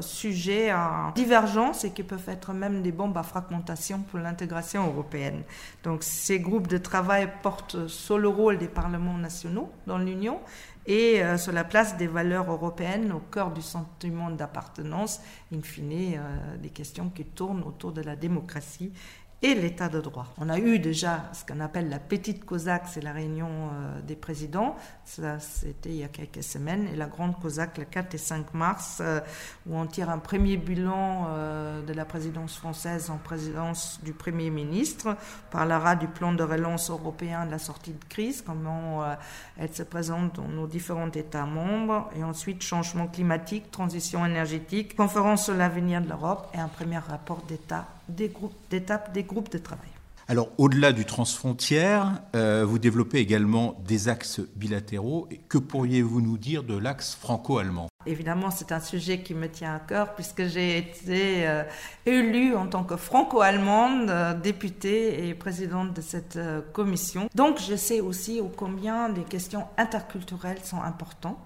sujets 0.02 0.70
à 0.70 1.14
divergence 1.16 1.86
et 1.86 1.92
qui 1.92 2.04
peuvent 2.04 2.28
être 2.28 2.52
même 2.52 2.82
des 2.82 2.92
bombes 2.92 3.18
à 3.18 3.24
fragmentation 3.24 4.00
pour 4.02 4.20
l'intégration 4.20 4.88
européenne. 4.88 5.44
Donc 5.86 6.04
ces 6.04 6.42
groupes 6.42 6.68
de 6.68 6.78
travail 6.78 7.30
portent 7.42 7.88
sur 7.88 8.18
le 8.18 8.28
rôle 8.28 8.58
des 8.58 8.68
parlements 8.68 9.18
nationaux 9.18 9.72
dans 9.88 9.98
l'Union 9.98 10.40
et 10.86 11.22
sur 11.38 11.54
la 11.54 11.64
place 11.64 11.96
des 11.96 12.08
valeurs 12.08 12.52
européennes 12.52 13.12
au 13.12 13.20
cœur 13.20 13.52
du 13.52 13.62
sentiment 13.62 14.32
d'appartenance, 14.32 15.22
in 15.54 15.62
fine, 15.62 16.20
des 16.62 16.70
questions 16.70 17.10
qui 17.10 17.24
tournent 17.24 17.64
autour 17.64 17.92
de 17.92 18.02
la 18.02 18.16
démocratie 18.16 18.92
et 19.44 19.56
l'état 19.56 19.90
de 19.90 20.00
droit. 20.00 20.28
On 20.38 20.50
a 20.50 20.60
eu 20.60 20.78
déjà 20.78 21.24
ce 21.34 21.44
qu'on 21.44 21.62
appelle 21.62 21.90
la 21.90 21.98
petite 21.98 22.46
COSAC, 22.46 22.84
c'est 22.88 23.02
la 23.02 23.12
réunion 23.12 23.50
euh, 23.50 24.02
des 24.02 24.16
présidents, 24.16 24.76
ça 25.04 25.40
c'était 25.40 25.90
il 25.90 25.96
y 25.96 26.04
a 26.04 26.10
quelques 26.10 26.44
semaines, 26.44 26.88
et 26.94 26.96
la 26.96 27.08
grande 27.08 27.40
COSAC 27.40 27.80
le 27.80 27.86
4 27.86 28.14
et 28.14 28.20
5 28.20 28.54
mars, 28.54 29.00
euh, 29.02 29.20
où 29.68 29.76
on 29.76 29.88
tire 29.88 30.12
un 30.12 30.20
premier 30.20 30.58
bilan 30.58 31.28
euh, 31.30 31.82
de 31.82 31.92
la 31.94 32.06
présidence 32.06 32.56
française 32.56 33.10
en 33.10 33.18
présidence 33.18 34.00
du 34.04 34.14
Premier 34.14 34.52
ministre, 34.52 35.08
on 35.08 35.52
parlera 35.52 35.96
du 35.96 36.08
plan 36.08 36.34
de 36.34 36.44
relance 36.44 36.92
européen 36.92 37.48
de 37.48 37.52
la 37.52 37.60
sortie 37.60 37.94
de 37.94 38.06
crise, 38.10 38.44
comment 38.46 39.04
elle 39.58 39.74
se 39.74 39.84
présente 39.84 40.36
dans 40.36 40.48
nos 40.48 40.68
différents 40.68 41.12
États 41.12 41.46
membres, 41.46 42.10
et 42.16 42.24
ensuite 42.24 42.62
changement 42.62 43.08
climatique, 43.08 43.72
transition 43.72 44.26
énergétique, 44.26 44.96
conférence 44.96 45.46
sur 45.46 45.56
l'avenir 45.56 46.02
de 46.02 46.10
l'Europe 46.10 46.48
et 46.54 46.60
un 46.60 46.68
premier 46.68 47.00
rapport 47.00 47.42
d'État 47.48 47.88
des 48.10 48.30
groupes 48.30 48.54
d'étapes 48.70 49.14
des 49.14 49.24
groupes 49.24 49.52
de 49.52 49.58
travail. 49.58 49.88
Alors, 50.28 50.50
au-delà 50.58 50.94
du 50.94 51.04
transfrontière, 51.04 52.22
euh, 52.36 52.64
vous 52.66 52.80
développez 52.80 53.20
également 53.20 53.76
des 53.86 54.08
axes 54.08 54.40
bilatéraux. 54.56 55.28
Que 55.50 55.58
pourriez-vous 55.58 56.22
nous 56.22 56.38
dire 56.38 56.64
de 56.64 56.78
l'axe 56.78 57.16
franco-allemand? 57.16 57.91
Évidemment, 58.06 58.52
c'est 58.52 58.72
un 58.72 58.80
sujet 58.80 59.22
qui 59.22 59.34
me 59.34 59.48
tient 59.48 59.76
à 59.76 59.80
cœur 59.80 60.16
puisque 60.16 60.48
j'ai 60.48 60.78
été 60.78 61.48
euh, 61.48 61.64
élue 62.06 62.56
en 62.56 62.68
tant 62.68 62.84
que 62.84 62.96
franco-allemande, 62.96 64.10
euh, 64.10 64.34
députée 64.34 65.28
et 65.28 65.34
présidente 65.34 65.94
de 65.94 66.02
cette 66.02 66.40
commission. 66.74 67.30
Donc, 67.36 67.60
je 67.60 67.76
sais 67.76 68.00
aussi 68.02 68.40
au 68.40 68.48
combien 68.48 69.10
des 69.10 69.24
questions 69.24 69.66
interculturelles 69.78 70.64
sont 70.64 70.82
importantes. 70.82 71.38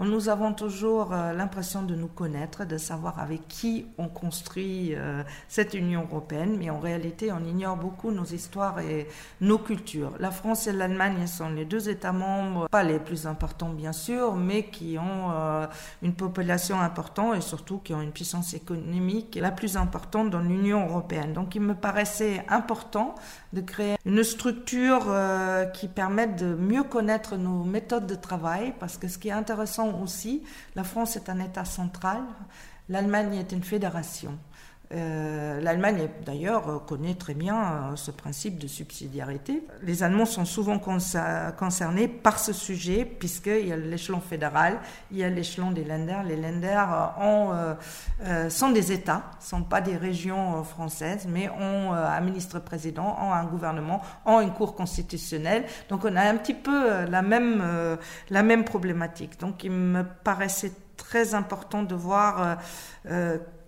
Nous 0.00 0.28
avons 0.28 0.52
toujours 0.52 1.12
euh, 1.12 1.32
l'impression 1.32 1.84
de 1.84 1.94
nous 1.94 2.08
connaître, 2.08 2.64
de 2.64 2.78
savoir 2.78 3.20
avec 3.20 3.46
qui 3.46 3.86
on 3.96 4.08
construit 4.08 4.92
euh, 4.92 5.22
cette 5.46 5.72
Union 5.72 6.02
européenne, 6.10 6.56
mais 6.58 6.68
en 6.68 6.80
réalité, 6.80 7.30
on 7.30 7.44
ignore 7.44 7.76
beaucoup 7.76 8.10
nos 8.10 8.24
histoires 8.24 8.80
et 8.80 9.06
nos 9.40 9.58
cultures. 9.58 10.10
La 10.18 10.32
France 10.32 10.66
et 10.66 10.72
l'Allemagne 10.72 11.28
sont 11.28 11.48
les 11.50 11.64
deux 11.64 11.88
États 11.88 12.10
membres, 12.10 12.68
pas 12.68 12.82
les 12.82 12.98
plus 12.98 13.28
importants 13.28 13.68
bien 13.68 13.92
sûr, 13.92 14.34
mais 14.34 14.64
qui 14.64 14.98
ont 14.98 15.30
euh, 15.30 15.66
une 16.02 16.14
population 16.14 16.80
importante 16.80 17.36
et 17.36 17.40
surtout 17.40 17.78
qui 17.78 17.94
ont 17.94 18.00
une 18.00 18.12
puissance 18.12 18.54
économique 18.54 19.38
la 19.40 19.50
plus 19.50 19.76
importante 19.76 20.30
dans 20.30 20.40
l'Union 20.40 20.86
européenne. 20.86 21.32
Donc 21.32 21.54
il 21.54 21.60
me 21.60 21.74
paraissait 21.74 22.44
important 22.48 23.14
de 23.52 23.60
créer 23.60 23.96
une 24.04 24.22
structure 24.22 25.06
qui 25.72 25.88
permette 25.88 26.36
de 26.36 26.54
mieux 26.54 26.82
connaître 26.82 27.36
nos 27.36 27.64
méthodes 27.64 28.06
de 28.06 28.14
travail, 28.14 28.74
parce 28.78 28.96
que 28.96 29.08
ce 29.08 29.18
qui 29.18 29.28
est 29.28 29.32
intéressant 29.32 30.00
aussi. 30.02 30.42
La 30.74 30.84
France 30.84 31.16
est 31.16 31.28
un 31.28 31.40
État 31.40 31.64
central, 31.64 32.22
l'Allemagne 32.88 33.34
est 33.34 33.52
une 33.52 33.62
fédération. 33.62 34.38
Euh, 34.94 35.60
L'Allemagne, 35.60 36.08
d'ailleurs, 36.24 36.84
connaît 36.86 37.14
très 37.14 37.34
bien 37.34 37.56
euh, 37.56 37.96
ce 37.96 38.10
principe 38.10 38.58
de 38.58 38.66
subsidiarité. 38.66 39.66
Les 39.82 40.02
Allemands 40.02 40.26
sont 40.26 40.44
souvent 40.44 40.78
concernés 40.78 42.08
par 42.08 42.38
ce 42.38 42.52
sujet, 42.52 43.04
puisqu'il 43.04 43.68
y 43.68 43.72
a 43.72 43.76
l'échelon 43.76 44.20
fédéral, 44.20 44.78
il 45.10 45.18
y 45.18 45.24
a 45.24 45.30
l'échelon 45.30 45.70
des 45.70 45.84
Länder. 45.84 46.18
Les 46.26 46.36
Länder 46.36 46.84
euh, 47.20 48.50
sont 48.50 48.70
des 48.70 48.92
États, 48.92 49.22
ne 49.40 49.44
sont 49.44 49.62
pas 49.62 49.80
des 49.80 49.96
régions 49.96 50.62
françaises, 50.64 51.26
mais 51.28 51.48
ont 51.48 51.92
un 51.92 52.20
ministre-président, 52.20 53.16
ont 53.20 53.32
un 53.32 53.44
gouvernement, 53.44 54.02
ont 54.26 54.40
une 54.40 54.52
cour 54.52 54.74
constitutionnelle. 54.74 55.64
Donc 55.88 56.04
on 56.04 56.14
a 56.14 56.22
un 56.22 56.36
petit 56.36 56.54
peu 56.54 57.04
la 57.04 57.22
même, 57.22 57.62
la 58.30 58.42
même 58.42 58.64
problématique. 58.64 59.40
Donc 59.40 59.64
il 59.64 59.72
me 59.72 60.02
paraissait 60.02 60.72
très 60.96 61.34
important 61.34 61.82
de 61.82 61.94
voir 61.94 62.58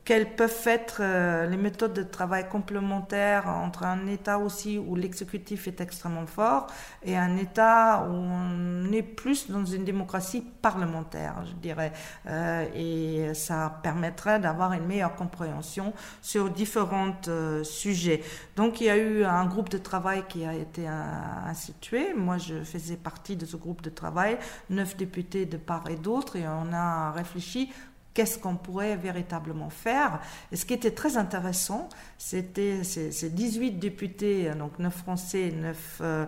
quelles 0.07 0.37
peuvent 0.37 0.63
être 0.67 0.99
euh, 1.01 1.47
les 1.47 1.57
méthodes 1.57 1.93
de 1.93 2.05
travail 2.05 2.49
complémentaires 2.49 3.49
entre 3.49 3.83
un 3.83 4.07
État 4.07 4.39
aussi 4.39 4.79
où 4.79 4.95
l'exécutif 4.95 5.67
est 5.67 5.81
extrêmement 5.81 6.27
fort 6.27 6.69
et 7.03 7.17
un 7.17 7.37
État 7.37 8.07
où 8.09 8.13
on 8.13 8.93
est 8.93 9.03
plus 9.03 9.51
dans 9.51 9.65
une 9.65 9.85
démocratie 9.85 10.45
parlementaire, 10.63 11.35
je 11.45 11.55
dirais. 11.55 11.93
Euh, 12.29 12.67
et 12.77 13.35
ça 13.35 13.81
permettrait 13.83 14.39
d'avoir 14.39 14.73
une 14.75 14.87
meilleure 14.87 15.17
compréhension 15.17 15.93
sur 16.23 16.51
différents 16.51 17.17
euh, 17.27 17.65
sujets. 17.65 18.23
Donc 18.55 18.81
il 18.81 18.87
y 18.87 18.91
a 18.91 18.97
eu 18.97 19.25
un 19.25 19.45
groupe 19.47 19.71
de 19.71 19.79
travail 19.79 20.23
qui 20.29 20.45
a 20.45 20.55
été 20.55 20.87
institué. 20.87 22.15
Moi, 22.15 22.39
je 22.39 22.63
faisais 22.63 22.97
partie 22.97 23.35
de 23.35 23.45
ce 23.45 23.57
groupe 23.57 23.83
de 23.83 23.91
travail, 23.91 24.39
neuf 24.71 24.97
députés 24.97 25.47
de 25.47 25.57
part 25.57 25.91
et 25.91 25.97
d'autre, 25.97 26.37
et 26.37 26.47
on 26.47 26.73
a 26.73 27.11
réfléchi 27.11 27.73
qu'est-ce 28.17 28.39
qu'on 28.39 28.57
pourrait 28.57 28.97
véritablement 28.97 29.69
faire. 29.69 30.21
Et 30.51 30.57
ce 30.57 30.65
qui 30.65 30.73
était 30.73 30.93
très 30.93 31.19
intéressant, 31.19 31.91
c'était 32.17 32.83
ces, 32.83 33.29
18 33.29 33.73
députés, 33.73 34.51
donc 34.59 34.79
9 34.79 34.93
Français, 34.95 35.53
9 35.55 35.99
euh, 36.01 36.27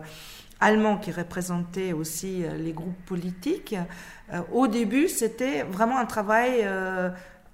Allemands 0.59 0.97
qui 0.97 1.11
représentaient 1.11 1.93
aussi 1.93 2.45
euh, 2.45 2.57
les 2.57 2.73
groupes 2.73 3.03
politiques. 3.07 3.75
Euh, 4.31 4.41
au 4.53 4.67
début, 4.67 5.07
c'était 5.07 5.63
vraiment 5.63 5.97
un 5.97 6.05
travail 6.05 6.63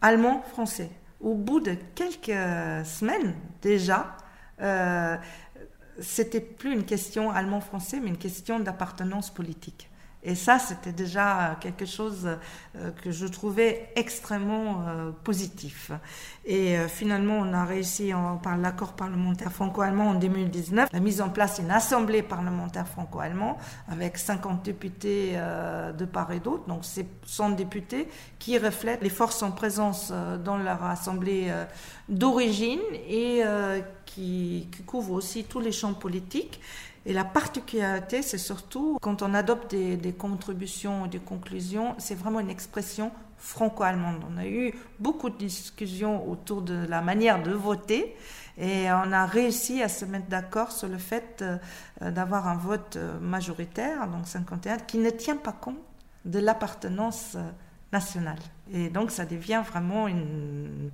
allemand-français. 0.01 0.89
Au 1.21 1.33
bout 1.33 1.61
de 1.61 1.77
quelques 1.95 2.85
semaines 2.85 3.35
déjà, 3.61 4.17
c'était 6.01 6.41
plus 6.41 6.73
une 6.73 6.83
question 6.83 7.31
allemand-français, 7.31 8.01
mais 8.01 8.09
une 8.09 8.17
question 8.17 8.59
d'appartenance 8.59 9.33
politique. 9.33 9.89
Et 10.27 10.33
ça, 10.33 10.57
c'était 10.57 10.91
déjà 10.91 11.55
quelque 11.61 11.85
chose 11.85 12.27
euh, 12.77 12.91
que 13.03 13.11
je 13.11 13.27
trouvais 13.27 13.89
extrêmement 13.95 14.83
euh, 14.87 15.11
positif. 15.23 15.91
Et 16.45 16.77
euh, 16.77 16.87
finalement, 16.87 17.37
on 17.37 17.53
a 17.53 17.63
réussi 17.63 18.11
par 18.41 18.57
l'accord 18.57 18.93
parlementaire 18.93 19.51
franco-allemand 19.51 20.09
en 20.09 20.13
2019 20.15 20.89
la 20.91 20.99
mise 20.99 21.21
en 21.21 21.29
place 21.29 21.59
d'une 21.59 21.69
assemblée 21.69 22.23
parlementaire 22.23 22.87
franco-allemand 22.87 23.59
avec 23.87 24.17
50 24.17 24.63
députés 24.63 25.33
de 25.35 26.05
part 26.05 26.31
et 26.31 26.39
d'autre. 26.39 26.65
Donc, 26.67 26.79
c'est 26.83 27.05
100 27.25 27.51
députés 27.51 28.07
qui 28.39 28.57
reflètent 28.57 29.03
les 29.03 29.09
forces 29.09 29.43
en 29.43 29.51
présence 29.51 30.11
dans 30.43 30.57
leur 30.57 30.83
assemblée 30.83 31.51
d'origine 32.09 32.81
et 33.07 33.41
qui, 34.05 34.69
qui 34.71 34.83
couvrent 34.83 35.13
aussi 35.13 35.43
tous 35.43 35.59
les 35.59 35.71
champs 35.71 35.93
politiques. 35.93 36.59
Et 37.05 37.13
la 37.13 37.23
particularité, 37.23 38.21
c'est 38.21 38.39
surtout 38.39 38.97
quand 39.01 39.21
on 39.21 39.33
adopte 39.33 39.71
des, 39.71 39.95
des 39.95 40.13
contributions, 40.13 41.05
des 41.07 41.19
conclusions, 41.19 41.95
c'est 41.99 42.15
vraiment 42.15 42.39
une 42.39 42.49
expression 42.49 43.11
franco-allemande. 43.37 44.23
On 44.33 44.37
a 44.37 44.47
eu 44.47 44.73
beaucoup 44.99 45.29
de 45.29 45.37
discussions 45.37 46.27
autour 46.29 46.61
de 46.61 46.85
la 46.87 47.01
manière 47.01 47.43
de 47.43 47.51
voter 47.51 48.15
et 48.57 48.89
on 48.91 49.11
a 49.11 49.25
réussi 49.25 49.83
à 49.83 49.89
se 49.89 50.05
mettre 50.05 50.27
d'accord 50.27 50.71
sur 50.71 50.87
le 50.87 50.97
fait 50.97 51.43
euh, 51.43 52.11
d'avoir 52.11 52.47
un 52.47 52.55
vote 52.55 52.95
euh, 52.95 53.19
majoritaire, 53.19 54.07
donc 54.07 54.27
51, 54.27 54.77
qui 54.77 54.97
ne 54.97 55.09
tient 55.09 55.35
pas 55.35 55.51
compte 55.51 55.77
de 56.23 56.39
l'appartenance 56.39 57.33
euh, 57.35 57.49
nationale. 57.91 58.39
Et 58.73 58.89
donc 58.89 59.11
ça 59.11 59.25
devient 59.25 59.61
vraiment 59.67 60.07
une 60.07 60.89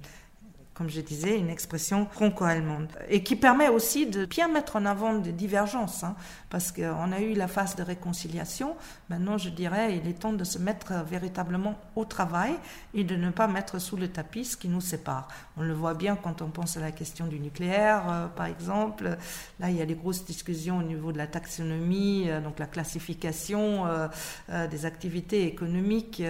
comme 0.81 0.89
je 0.89 1.01
disais, 1.01 1.37
une 1.37 1.51
expression 1.51 2.07
franco-allemande, 2.09 2.87
et 3.07 3.21
qui 3.21 3.35
permet 3.35 3.67
aussi 3.69 4.07
de 4.07 4.25
bien 4.25 4.47
mettre 4.47 4.77
en 4.77 4.87
avant 4.87 5.13
des 5.13 5.31
divergences, 5.31 6.03
hein, 6.03 6.15
parce 6.49 6.71
qu'on 6.71 7.11
a 7.11 7.19
eu 7.21 7.35
la 7.35 7.47
phase 7.47 7.75
de 7.75 7.83
réconciliation, 7.83 8.75
maintenant 9.07 9.37
je 9.37 9.49
dirais 9.49 9.95
il 9.95 10.09
est 10.09 10.13
temps 10.13 10.33
de 10.33 10.43
se 10.43 10.57
mettre 10.57 10.93
véritablement 11.05 11.75
au 11.95 12.03
travail 12.03 12.53
et 12.95 13.03
de 13.03 13.15
ne 13.15 13.29
pas 13.29 13.47
mettre 13.47 13.77
sous 13.79 13.95
le 13.95 14.07
tapis 14.07 14.45
ce 14.45 14.57
qui 14.57 14.69
nous 14.69 14.81
sépare. 14.81 15.27
On 15.55 15.61
le 15.61 15.73
voit 15.73 15.93
bien 15.93 16.15
quand 16.15 16.41
on 16.41 16.49
pense 16.49 16.77
à 16.77 16.79
la 16.79 16.91
question 16.91 17.27
du 17.27 17.39
nucléaire, 17.39 18.03
euh, 18.09 18.27
par 18.27 18.47
exemple, 18.47 19.17
là 19.59 19.69
il 19.69 19.77
y 19.77 19.81
a 19.83 19.85
des 19.85 19.93
grosses 19.93 20.25
discussions 20.25 20.79
au 20.79 20.83
niveau 20.83 21.11
de 21.11 21.19
la 21.19 21.27
taxonomie, 21.27 22.25
euh, 22.27 22.41
donc 22.41 22.57
la 22.57 22.65
classification 22.65 23.85
euh, 23.85 24.67
des 24.67 24.85
activités 24.87 25.45
économiques. 25.45 26.23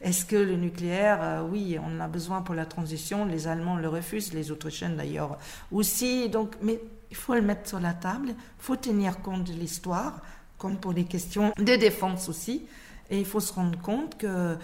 Est-ce 0.00 0.24
que 0.24 0.36
le 0.36 0.56
nucléaire, 0.56 1.44
oui, 1.50 1.78
on 1.78 1.98
en 1.98 2.00
a 2.00 2.08
besoin 2.08 2.42
pour 2.42 2.54
la 2.54 2.64
transition, 2.64 3.26
les 3.26 3.46
Allemands 3.46 3.76
le 3.82 3.88
refuse, 3.88 4.32
les 4.32 4.50
autres 4.50 4.70
chaînes 4.70 4.96
d'ailleurs 4.96 5.38
aussi. 5.70 6.28
Donc, 6.28 6.56
mais 6.62 6.80
il 7.10 7.16
faut 7.16 7.34
le 7.34 7.42
mettre 7.42 7.68
sur 7.68 7.80
la 7.80 7.92
table, 7.92 8.28
il 8.28 8.34
faut 8.58 8.76
tenir 8.76 9.20
compte 9.20 9.44
de 9.44 9.52
l'histoire, 9.52 10.20
comme 10.58 10.78
pour 10.78 10.92
les 10.92 11.04
questions 11.04 11.52
de 11.58 11.76
défense 11.76 12.28
aussi. 12.28 12.66
Et 13.10 13.18
il 13.18 13.26
faut 13.26 13.40
se 13.40 13.52
rendre 13.52 13.78
compte 13.80 14.16
que 14.16 14.56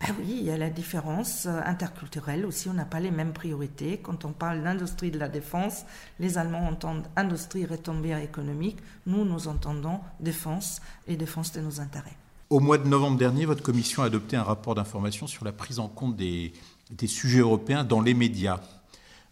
ben 0.00 0.14
oui, 0.18 0.36
il 0.40 0.44
y 0.44 0.50
a 0.50 0.58
la 0.58 0.68
différence 0.68 1.46
interculturelle 1.46 2.44
aussi. 2.44 2.68
On 2.68 2.74
n'a 2.74 2.84
pas 2.84 3.00
les 3.00 3.10
mêmes 3.10 3.32
priorités. 3.32 3.98
Quand 3.98 4.24
on 4.26 4.32
parle 4.32 4.62
d'industrie 4.62 5.10
de 5.10 5.18
la 5.18 5.28
défense, 5.28 5.84
les 6.20 6.36
Allemands 6.36 6.68
entendent 6.68 7.06
industrie 7.16 7.64
retombée 7.64 8.14
économique. 8.22 8.76
Nous, 9.06 9.24
nous 9.24 9.48
entendons 9.48 10.00
défense 10.20 10.82
et 11.08 11.16
défense 11.16 11.52
de 11.52 11.62
nos 11.62 11.80
intérêts. 11.80 12.16
Au 12.50 12.60
mois 12.60 12.78
de 12.78 12.86
novembre 12.86 13.16
dernier, 13.16 13.46
votre 13.46 13.62
commission 13.62 14.02
a 14.02 14.06
adopté 14.06 14.36
un 14.36 14.42
rapport 14.42 14.74
d'information 14.74 15.26
sur 15.26 15.44
la 15.44 15.52
prise 15.52 15.80
en 15.80 15.88
compte 15.88 16.14
des, 16.14 16.52
des 16.90 17.06
sujets 17.06 17.40
européens 17.40 17.84
dans 17.84 18.00
les 18.00 18.14
médias. 18.14 18.60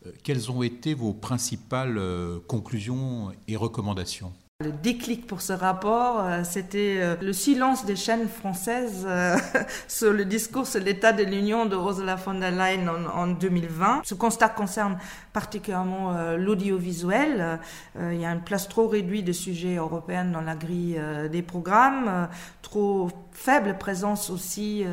Euh, 0.07 0.11
quelles 0.23 0.51
ont 0.51 0.63
été 0.63 0.95
vos 0.95 1.13
principales 1.13 1.99
euh, 1.99 2.39
conclusions 2.47 3.33
et 3.49 3.57
recommandations? 3.57 4.33
Le 4.61 4.71
déclic 4.71 5.27
pour 5.27 5.41
ce 5.41 5.53
rapport, 5.53 6.21
euh, 6.21 6.45
c'était 6.45 7.17
le 7.21 7.33
silence 7.33 7.85
des 7.87 7.97
chaînes 7.97 8.29
françaises 8.29 9.07
sur 9.89 10.13
le 10.13 10.25
discours 10.25 10.67
sur 10.67 10.81
l'état 10.81 11.13
de 11.13 11.25
l'Union 11.25 11.67
de 11.67 11.75
Ursula 11.75 12.15
von 12.15 12.35
der 12.35 12.53
Leyen 12.53 12.87
en, 12.89 13.27
2020. 13.27 14.03
Ce 14.05 14.15
constat 14.15 14.51
concerne 14.51 14.97
particulièrement 15.33 16.37
l'audiovisuel. 16.37 17.59
Il 17.99 18.21
y 18.21 18.25
a 18.25 18.31
une 18.31 18.43
place 18.43 18.69
trop 18.69 18.87
réduite 18.87 19.25
de 19.25 19.33
sujets 19.33 19.75
européens 19.75 20.25
dans 20.25 20.41
la 20.41 20.55
grille 20.55 21.01
des 21.33 21.43
programmes, 21.43 22.29
trop 22.63 23.11
faible 23.35 23.77
présence 23.79 24.31
aussi 24.31 24.85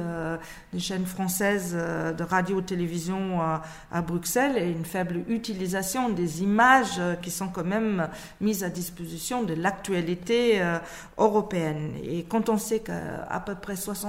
des 0.73 0.79
chaînes 0.79 1.05
françaises 1.05 1.73
de 1.73 2.23
radio-télévision 2.23 3.39
à 3.91 4.01
Bruxelles 4.01 4.57
et 4.57 4.69
une 4.71 4.85
faible 4.85 5.23
utilisation 5.27 6.09
des 6.09 6.43
images 6.43 6.99
qui 7.21 7.31
sont 7.31 7.47
quand 7.47 7.63
même 7.63 8.09
mises 8.39 8.63
à 8.63 8.69
disposition 8.69 9.43
de 9.43 9.53
l'actualité 9.53 10.61
euh, 10.61 10.79
européenne. 11.17 11.93
Et 12.03 12.23
quand 12.23 12.49
on 12.49 12.57
sait 12.57 12.79
qu'à 12.79 13.43
peu 13.45 13.55
près 13.55 13.75
61% 13.75 14.07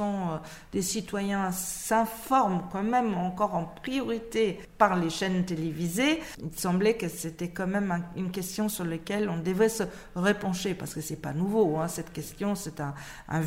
euh, 0.00 0.38
des 0.72 0.82
citoyens 0.82 1.50
s'informent 1.52 2.62
quand 2.70 2.82
même 2.82 3.14
encore 3.14 3.54
en 3.54 3.64
priorité 3.64 4.60
par 4.78 4.96
les 4.96 5.10
chaînes 5.10 5.44
télévisées, 5.44 6.20
il 6.38 6.58
semblait 6.58 6.94
que 6.94 7.08
c'était 7.08 7.48
quand 7.48 7.66
même 7.66 8.04
une 8.16 8.30
question 8.30 8.68
sur 8.68 8.84
laquelle 8.84 9.28
on 9.28 9.38
devait 9.38 9.68
se 9.68 9.84
repencher 10.14 10.74
parce 10.74 10.94
que 10.94 11.00
c'est 11.00 11.20
pas 11.20 11.32
nouveau. 11.32 11.78
Hein, 11.78 11.88
cette 11.88 12.12
question, 12.12 12.54
c'est 12.54 12.80
un, 12.80 12.94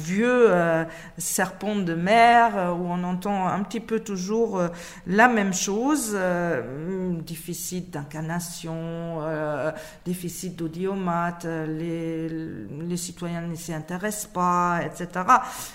vieux 0.07 0.51
euh, 0.51 0.85
serpent 1.17 1.75
de 1.75 1.93
mer 1.93 2.75
où 2.79 2.85
on 2.85 3.03
entend 3.03 3.47
un 3.47 3.63
petit 3.63 3.79
peu 3.79 3.99
toujours 3.99 4.61
la 5.05 5.27
même 5.27 5.53
chose 5.53 6.17
déficit 7.25 7.91
d'incarnation, 7.91 9.21
déficit 10.05 10.55
d'audiomat 10.55 11.39
les, 11.67 12.29
les 12.29 12.97
citoyens 12.97 13.41
ne 13.41 13.55
s'y 13.55 13.73
intéressent 13.73 14.27
pas, 14.27 14.81
etc. 14.85 15.25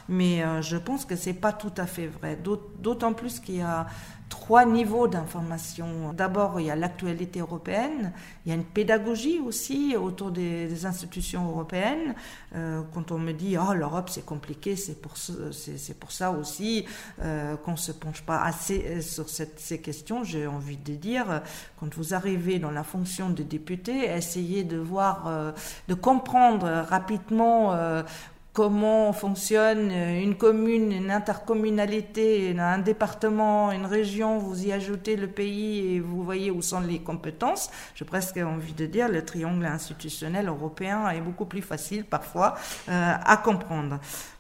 Mais 0.09 0.43
euh, 0.43 0.63
je 0.63 0.77
pense 0.77 1.05
que 1.05 1.17
c'est 1.17 1.35
pas 1.35 1.53
tout 1.53 1.73
à 1.77 1.87
fait 1.87 2.07
vrai. 2.07 2.39
D'autant 2.81 3.13
plus 3.13 3.41
qu'il 3.41 3.57
y 3.57 3.63
a 3.63 3.87
trois 4.33 4.65
niveaux 4.65 5.09
d'information. 5.09 6.15
D'abord, 6.15 6.59
il 6.59 6.65
y 6.65 6.71
a 6.71 6.75
l'actualité 6.75 7.41
européenne, 7.41 8.15
il 8.47 8.49
y 8.49 8.53
a 8.53 8.55
une 8.55 8.65
pédagogie 8.65 9.39
aussi 9.41 9.95
autour 9.95 10.31
des, 10.31 10.87
institutions 10.87 11.47
européennes. 11.51 12.15
Euh, 12.55 12.81
quand 12.95 13.13
on 13.13 13.19
me 13.19 13.33
dit 13.33 13.57
oh 13.59 13.75
l'Europe 13.75 14.09
c'est 14.09 14.25
compliqué, 14.25 14.75
c'est 14.75 15.01
pour 15.03 15.19
c'est 15.19 15.99
pour 16.01 16.13
ça 16.13 16.31
aussi 16.31 16.87
euh, 17.21 17.57
qu'on 17.59 17.77
se 17.77 17.93
penche 17.93 18.23
pas 18.23 18.41
assez 18.43 19.03
sur 19.03 19.29
cette, 19.29 19.61
ces 19.61 19.83
questions. 19.83 20.25
J'ai 20.25 20.47
envie 20.47 20.79
de 20.79 20.95
dire 20.95 21.43
quand 21.79 21.95
vous 21.95 22.15
arrivez 22.15 22.59
dans 22.59 22.71
la 22.71 22.85
fonction 22.85 23.29
de 23.29 23.43
député, 23.43 24.07
essayez 24.07 24.65
de 24.65 24.79
voir, 24.79 25.27
euh, 25.27 25.53
de 25.89 25.95
comprendre 25.95 26.67
rapidement 26.89 27.75
comment 28.53 29.13
fonctionne 29.13 29.91
une 29.91 30.37
commune, 30.37 30.93
une 30.93 31.11
intercommunalité, 31.11 32.55
un 32.59 32.79
département, 32.79 33.73
une 33.73 33.87
région, 33.87 34.39
vous 34.39 34.67
y 34.67 34.73
ajoutez 34.73 35.17
le 35.17 35.27
pays 35.27 35.95
et 35.95 36.01
vous 36.01 36.23
voyez 36.23 36.51
où 36.51 36.61
sont 36.61 36.81
les 36.81 36.99
compétences. 36.99 37.71
J'ai 37.95 38.05
presque 38.05 38.37
envie 38.37 38.75
de 38.75 38.87
dire 38.87 39.09
le 39.09 39.25
triangle 39.25 39.65
institutionnel 39.65 40.49
européen 40.49 41.09
est 41.11 41.21
beaucoup 41.21 41.47
plus 41.47 41.63
facile 41.63 42.05
parfois 42.05 42.55
euh, 42.89 43.15
à 43.25 43.37
comprendre. 43.39 43.99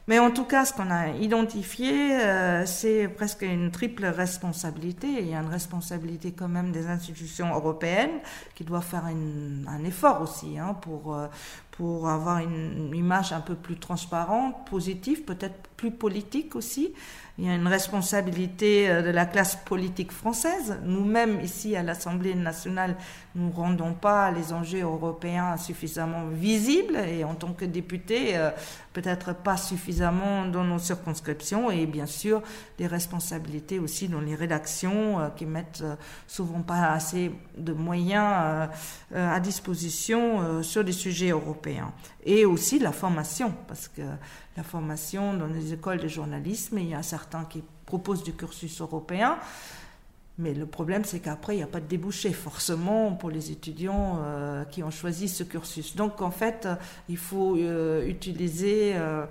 Mais 0.08 0.18
en 0.18 0.32
tout 0.32 0.44
cas, 0.44 0.64
ce 0.64 0.72
qu'on 0.72 0.90
a 0.90 1.10
identifié, 1.10 2.20
euh, 2.20 2.66
c'est 2.66 3.06
presque 3.06 3.42
une 3.42 3.70
triple 3.70 4.04
responsabilité. 4.04 5.06
Il 5.06 5.28
y 5.28 5.34
a 5.34 5.38
une 5.38 5.48
responsabilité 5.48 6.32
quand 6.32 6.48
même 6.48 6.72
des 6.72 6.88
institutions 6.88 7.54
européennes 7.54 8.20
qui 8.56 8.64
doivent 8.64 8.84
faire 8.84 9.04
un 9.04 9.84
effort 9.84 10.20
aussi 10.20 10.58
hein, 10.58 10.74
pour, 10.74 11.14
euh, 11.14 11.28
pour 11.72 12.08
avoir 12.08 12.38
une 12.38 12.94
image 12.94 13.32
un 13.32 13.40
peu 13.40 13.54
plus 13.54 13.76
transparente, 13.76 14.54
positive, 14.68 15.22
peut-être 15.24 15.68
plus 15.76 15.90
politique 15.90 16.54
aussi. 16.54 16.92
Il 17.38 17.46
y 17.46 17.48
a 17.48 17.54
une 17.54 17.66
responsabilité 17.66 18.90
euh, 18.90 19.00
de 19.00 19.08
la 19.08 19.24
classe 19.24 19.56
politique 19.56 20.12
française. 20.12 20.78
Nous-mêmes, 20.84 21.40
ici 21.40 21.74
à 21.74 21.82
l'Assemblée 21.82 22.34
nationale, 22.34 22.94
nous 23.34 23.48
ne 23.48 23.52
rendons 23.52 23.94
pas 23.94 24.30
les 24.30 24.52
enjeux 24.52 24.82
européens 24.82 25.56
suffisamment 25.56 26.26
visibles 26.28 26.96
et 26.96 27.24
en 27.24 27.34
tant 27.34 27.54
que 27.54 27.64
députés, 27.64 28.36
euh, 28.36 28.50
peut-être 28.92 29.34
pas 29.34 29.56
suffisamment 29.56 30.44
dans 30.44 30.62
nos 30.62 30.78
circonscriptions 30.78 31.70
et 31.70 31.86
bien 31.86 32.04
sûr 32.04 32.42
des 32.76 32.86
responsabilités 32.86 33.78
aussi 33.78 34.08
dans 34.08 34.20
les 34.20 34.34
rédactions 34.34 35.18
euh, 35.18 35.28
qui 35.30 35.46
mettent 35.46 35.84
souvent 36.26 36.60
pas 36.60 36.90
assez 36.90 37.32
de 37.56 37.72
moyens 37.72 38.68
à 39.14 39.40
disposition 39.40 40.62
sur 40.62 40.84
des 40.84 40.92
sujets 40.92 41.30
européens. 41.30 41.61
Et 42.24 42.44
aussi 42.44 42.78
la 42.78 42.92
formation, 42.92 43.54
parce 43.68 43.88
que 43.88 44.02
la 44.56 44.62
formation 44.62 45.34
dans 45.34 45.46
les 45.46 45.72
écoles 45.72 45.98
de 45.98 46.08
journalisme, 46.08 46.78
il 46.78 46.88
y 46.88 46.94
a 46.94 47.02
certains 47.02 47.44
qui 47.44 47.62
proposent 47.86 48.22
du 48.22 48.32
cursus 48.32 48.80
européen. 48.80 49.38
Mais 50.38 50.54
le 50.54 50.66
problème, 50.66 51.04
c'est 51.04 51.20
qu'après, 51.20 51.54
il 51.54 51.58
n'y 51.58 51.62
a 51.62 51.68
pas 51.68 51.80
de 51.80 51.86
débouché 51.86 52.32
forcément 52.32 53.12
pour 53.12 53.30
les 53.30 53.50
étudiants 53.50 54.18
euh, 54.22 54.64
qui 54.64 54.82
ont 54.82 54.90
choisi 54.90 55.28
ce 55.28 55.44
cursus. 55.44 55.94
Donc, 55.94 56.22
en 56.22 56.30
fait, 56.30 56.66
il 57.08 57.18
faut 57.18 57.56
euh, 57.56 58.06
utiliser 58.06 58.92
euh, 58.94 59.26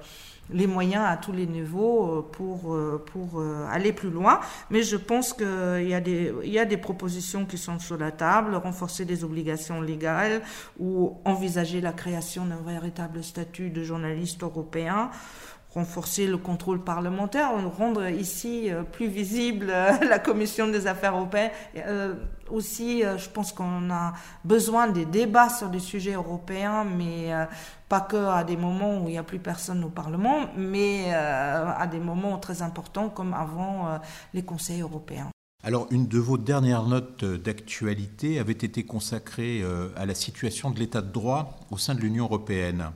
les 0.51 0.67
moyens 0.67 1.03
à 1.07 1.17
tous 1.17 1.31
les 1.31 1.47
niveaux 1.47 2.05
euh, 2.05 2.21
pour, 2.21 2.73
euh, 2.73 3.03
pour 3.11 3.39
euh, 3.39 3.65
aller 3.69 3.93
plus 3.93 4.09
loin. 4.09 4.39
Mais 4.69 4.83
je 4.83 4.97
pense 4.97 5.33
qu'il 5.33 5.87
y, 5.87 5.93
a 5.93 6.01
des, 6.01 6.33
il 6.43 6.51
y 6.51 6.59
a 6.59 6.65
des 6.65 6.77
propositions 6.77 7.45
qui 7.45 7.57
sont 7.57 7.79
sur 7.79 7.97
la 7.97 8.11
table, 8.11 8.55
renforcer 8.55 9.05
les 9.05 9.23
obligations 9.23 9.81
légales 9.81 10.41
ou 10.79 11.17
envisager 11.25 11.81
la 11.81 11.93
création 11.93 12.45
d'un 12.45 12.61
véritable 12.65 13.23
statut 13.23 13.69
de 13.69 13.83
journaliste 13.83 14.43
européen 14.43 15.09
renforcer 15.73 16.27
le 16.27 16.37
contrôle 16.37 16.83
parlementaire, 16.83 17.51
rendre 17.77 18.09
ici 18.09 18.69
plus 18.91 19.07
visible 19.07 19.67
la 20.09 20.19
commission 20.19 20.67
des 20.67 20.85
affaires 20.87 21.15
européennes. 21.15 21.51
aussi, 22.49 23.01
je 23.01 23.29
pense 23.29 23.53
qu'on 23.53 23.89
a 23.89 24.13
besoin 24.43 24.89
des 24.89 25.05
débats 25.05 25.49
sur 25.49 25.69
des 25.69 25.79
sujets 25.79 26.13
européens, 26.13 26.83
mais 26.83 27.31
pas 27.91 27.99
que 27.99 28.15
à 28.15 28.45
des 28.45 28.55
moments 28.55 29.03
où 29.03 29.09
il 29.09 29.11
n'y 29.11 29.17
a 29.17 29.23
plus 29.23 29.37
personne 29.37 29.83
au 29.83 29.89
Parlement, 29.89 30.47
mais 30.55 31.07
euh, 31.07 31.65
à 31.77 31.87
des 31.87 31.99
moments 31.99 32.37
très 32.37 32.61
importants 32.61 33.09
comme 33.09 33.33
avant 33.33 33.87
euh, 33.87 33.97
les 34.33 34.43
conseils 34.43 34.79
européens. 34.79 35.27
Alors, 35.61 35.87
une 35.91 36.07
de 36.07 36.17
vos 36.17 36.37
dernières 36.37 36.85
notes 36.85 37.25
d'actualité 37.25 38.39
avait 38.39 38.53
été 38.53 38.85
consacrée 38.85 39.59
euh, 39.61 39.89
à 39.97 40.05
la 40.05 40.15
situation 40.15 40.71
de 40.71 40.79
l'état 40.79 41.01
de 41.01 41.11
droit 41.11 41.59
au 41.69 41.77
sein 41.77 41.93
de 41.93 41.99
l'Union 41.99 42.23
européenne. 42.23 42.91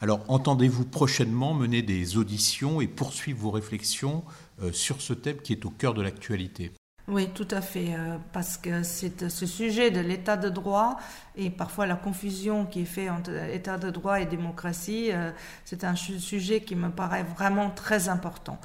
Alors, 0.00 0.20
entendez-vous 0.28 0.86
prochainement 0.86 1.52
mener 1.52 1.82
des 1.82 2.16
auditions 2.16 2.80
et 2.80 2.86
poursuivre 2.86 3.40
vos 3.40 3.50
réflexions 3.50 4.24
sur 4.72 5.00
ce 5.00 5.12
thème 5.12 5.38
qui 5.38 5.52
est 5.52 5.64
au 5.66 5.70
cœur 5.70 5.94
de 5.94 6.02
l'actualité? 6.02 6.72
Oui, 7.10 7.28
tout 7.34 7.48
à 7.50 7.60
fait, 7.60 7.94
euh, 7.94 8.18
parce 8.32 8.56
que 8.56 8.84
c'est 8.84 9.28
ce 9.28 9.44
sujet 9.44 9.90
de 9.90 9.98
l'état 9.98 10.36
de 10.36 10.48
droit 10.48 10.96
et 11.34 11.50
parfois 11.50 11.86
la 11.86 11.96
confusion 11.96 12.66
qui 12.66 12.82
est 12.82 12.84
faite 12.84 13.10
entre 13.10 13.32
état 13.52 13.78
de 13.78 13.90
droit 13.90 14.20
et 14.20 14.26
démocratie, 14.26 15.10
euh, 15.10 15.32
c'est 15.64 15.82
un 15.82 15.96
sujet 15.96 16.60
qui 16.60 16.76
me 16.76 16.88
paraît 16.88 17.24
vraiment 17.24 17.70
très 17.70 18.08
important. 18.08 18.60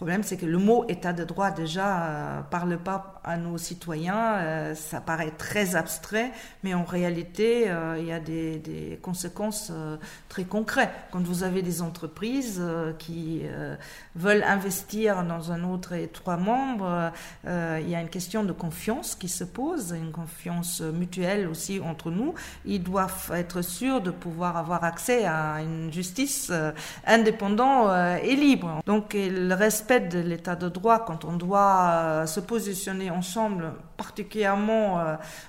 Le 0.00 0.06
problème, 0.06 0.22
c'est 0.22 0.38
que 0.38 0.46
le 0.46 0.56
mot 0.56 0.86
état 0.88 1.12
de 1.12 1.24
droit 1.24 1.50
déjà 1.50 2.04
euh, 2.04 2.40
parle 2.40 2.78
pas 2.78 3.20
à 3.22 3.36
nos 3.36 3.58
citoyens, 3.58 4.36
euh, 4.38 4.74
ça 4.74 4.98
paraît 5.02 5.32
très 5.36 5.76
abstrait, 5.76 6.32
mais 6.64 6.72
en 6.72 6.84
réalité, 6.84 7.70
euh, 7.70 7.98
il 7.98 8.06
y 8.06 8.12
a 8.12 8.18
des, 8.18 8.98
conséquences 9.02 9.70
très 10.30 10.44
concrètes. 10.44 10.88
Quand 11.10 11.22
vous 11.22 11.42
avez 11.42 11.60
des 11.60 11.82
entreprises 11.82 12.62
qui 12.98 13.42
veulent 14.14 14.42
investir 14.42 15.22
dans 15.24 15.52
un 15.52 15.64
autre 15.64 15.92
État 15.92 16.36
membre, 16.36 17.12
il 17.44 17.88
y 17.88 17.94
a 17.94 18.00
une 18.00 18.08
question 18.08 18.44
de 18.44 18.52
confiance 18.52 19.14
qui 19.14 19.28
se 19.28 19.44
pose, 19.44 19.92
une 19.92 20.12
confiance 20.12 20.80
mutuelle 20.80 21.48
aussi 21.48 21.80
entre 21.80 22.10
nous 22.10 22.34
ils 22.64 22.82
doivent 22.82 23.32
être 23.34 23.62
sûrs 23.62 24.00
de 24.00 24.10
pouvoir 24.10 24.56
avoir 24.56 24.84
accès 24.84 25.24
à 25.24 25.60
une 25.62 25.92
justice 25.92 26.52
indépendante 27.06 27.90
et 28.22 28.36
libre. 28.36 28.80
Donc 28.86 29.14
le 29.14 29.54
de 29.98 30.20
l'état 30.20 30.54
de 30.54 30.68
droit 30.68 31.00
quand 31.04 31.24
on 31.24 31.36
doit 31.36 32.24
se 32.26 32.38
positionner 32.38 33.10
ensemble, 33.10 33.72
particulièrement 33.96 35.02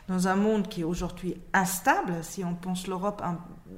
dans 0.07 0.27
un 0.27 0.35
monde 0.35 0.67
qui 0.67 0.81
est 0.81 0.85
aujourd'hui 0.85 1.37
instable, 1.53 2.13
si 2.23 2.43
on 2.43 2.55
pense 2.55 2.87
l'Europe 2.87 3.21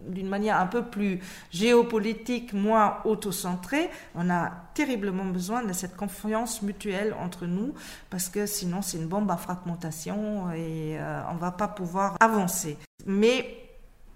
d'une 0.08 0.28
manière 0.28 0.60
un 0.60 0.67
peu 0.67 0.84
plus 0.84 1.19
géopolitique, 1.52 2.54
moins 2.54 2.97
autocentrée, 3.06 3.89
on 4.15 4.30
a 4.30 4.52
terriblement 4.73 5.26
besoin 5.26 5.63
de 5.63 5.73
cette 5.73 5.95
confiance 5.95 6.62
mutuelle 6.62 7.15
entre 7.19 7.45
nous, 7.45 7.73
parce 8.10 8.30
que 8.30 8.45
sinon 8.45 8.82
c'est 8.82 8.97
une 8.97 9.08
bombe 9.08 9.30
à 9.32 9.38
fragmentation 9.38 10.52
et 10.52 10.97
euh, 10.99 11.21
on 11.30 11.36
ne 11.36 11.39
va 11.39 11.52
pas 11.52 11.67
pouvoir 11.67 12.15
avancer. 12.19 12.78
Mais 13.06 13.62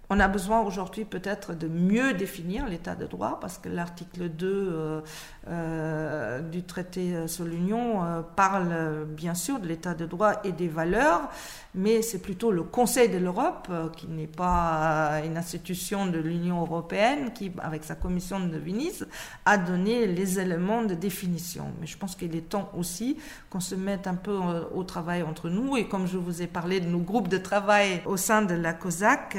on 0.09 0.19
a 0.19 0.27
besoin 0.27 0.61
aujourd'hui 0.61 1.03
peut-être 1.03 1.53
de 1.53 1.67
mieux 1.67 2.13
définir 2.13 2.67
l'état 2.67 2.95
de 2.95 3.05
droit 3.05 3.39
parce 3.41 3.57
que 3.57 3.67
l'article 3.67 4.29
2 4.29 4.47
euh, 4.47 5.01
euh, 5.49 6.41
du 6.41 6.63
traité 6.63 7.27
sur 7.27 7.43
l'Union 7.43 8.03
euh, 8.03 8.21
parle 8.21 9.05
bien 9.05 9.35
sûr 9.35 9.59
de 9.59 9.67
l'état 9.67 9.93
de 9.93 10.05
droit 10.05 10.39
et 10.45 10.53
des 10.53 10.69
valeurs, 10.69 11.29
mais 11.75 12.01
c'est 12.01 12.19
plutôt 12.19 12.51
le 12.51 12.63
Conseil 12.63 13.09
de 13.09 13.17
l'Europe, 13.17 13.69
qui 13.97 14.07
n'est 14.07 14.27
pas 14.27 15.21
une 15.25 15.37
institution 15.37 16.05
de 16.07 16.19
l'Union 16.19 16.61
européenne, 16.61 17.33
qui, 17.33 17.51
avec 17.59 17.83
sa 17.83 17.95
commission 17.95 18.39
de 18.39 18.57
Venise, 18.57 19.07
a 19.45 19.57
donné 19.57 20.07
les 20.07 20.39
éléments 20.39 20.83
de 20.83 20.95
définition. 20.95 21.65
Mais 21.79 21.87
je 21.87 21.97
pense 21.97 22.15
qu'il 22.15 22.35
est 22.35 22.49
temps 22.49 22.71
aussi 22.75 23.17
qu'on 23.49 23.59
se 23.59 23.75
mette 23.75 24.07
un 24.07 24.15
peu 24.15 24.37
au 24.73 24.83
travail 24.83 25.21
entre 25.23 25.49
nous, 25.49 25.77
et 25.77 25.87
comme 25.87 26.07
je 26.07 26.17
vous 26.17 26.41
ai 26.41 26.47
parlé 26.47 26.79
de 26.79 26.87
nos 26.87 26.99
groupes 26.99 27.27
de 27.27 27.37
travail 27.37 28.01
au 28.05 28.17
sein 28.17 28.41
de 28.41 28.55
la 28.55 28.73
COSAC, 28.73 29.37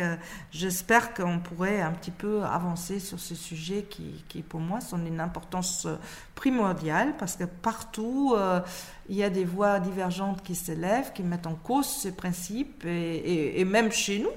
j'espère 0.59 1.15
qu'on 1.15 1.39
pourrait 1.39 1.81
un 1.81 1.93
petit 1.93 2.11
peu 2.11 2.43
avancer 2.43 2.99
sur 2.99 3.21
ce 3.21 3.35
sujet 3.35 3.87
qui, 3.89 4.25
qui 4.29 4.43
pour 4.43 4.61
moi, 4.61 4.81
sont 4.81 4.99
d'une 4.99 5.21
importance 5.21 5.87
primordiale 6.35 7.15
parce 7.17 7.37
que 7.37 7.45
partout, 7.45 8.35
euh, 8.37 8.61
il 9.09 9.17
y 9.17 9.23
a 9.23 9.31
des 9.31 9.45
voix 9.45 9.79
divergentes 9.79 10.43
qui 10.43 10.55
s'élèvent, 10.55 11.13
qui 11.13 11.23
mettent 11.23 11.47
en 11.47 11.55
cause 11.55 11.87
ces 11.87 12.13
principes 12.13 12.85
et, 12.85 13.65
même 13.65 13.93
chez 13.93 14.19
nous. 14.19 14.31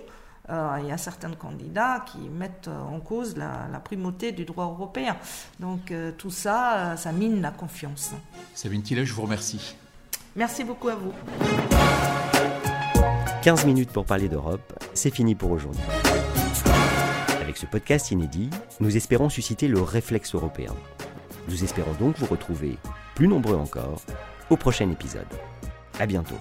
Euh, 0.49 0.77
il 0.81 0.87
y 0.87 0.91
a 0.91 0.97
certains 0.97 1.31
candidats 1.31 2.03
qui 2.11 2.19
mettent 2.29 2.67
en 2.67 2.99
cause 2.99 3.35
la, 3.37 3.79
primauté 3.83 4.31
du 4.31 4.45
droit 4.45 4.65
européen. 4.65 5.17
Donc 5.59 5.91
euh, 5.91 6.11
tout 6.17 6.31
ça, 6.31 6.95
ça 6.97 7.11
mine 7.11 7.41
la 7.41 7.51
confiance. 7.51 8.11
Sabine 8.53 8.83
Tillet, 8.83 9.05
je 9.05 9.13
vous 9.13 9.23
remercie. 9.23 9.75
Merci 10.35 10.63
beaucoup 10.63 10.89
à 10.89 10.95
vous. 10.95 11.13
15 13.41 13.65
minutes 13.65 13.89
pour 13.89 14.05
parler 14.05 14.29
d'Europe, 14.29 14.73
c'est 14.93 15.09
fini 15.09 15.33
pour 15.33 15.51
aujourd'hui. 15.51 15.81
Ce 17.61 17.67
podcast 17.67 18.09
inédit, 18.09 18.49
nous 18.79 18.97
espérons 18.97 19.29
susciter 19.29 19.67
le 19.67 19.83
réflexe 19.83 20.33
européen. 20.33 20.73
Nous 21.47 21.63
espérons 21.63 21.93
donc 21.99 22.17
vous 22.17 22.25
retrouver, 22.25 22.75
plus 23.13 23.27
nombreux 23.27 23.53
encore, 23.53 24.01
au 24.49 24.57
prochain 24.57 24.89
épisode. 24.89 25.27
À 25.99 26.07
bientôt. 26.07 26.39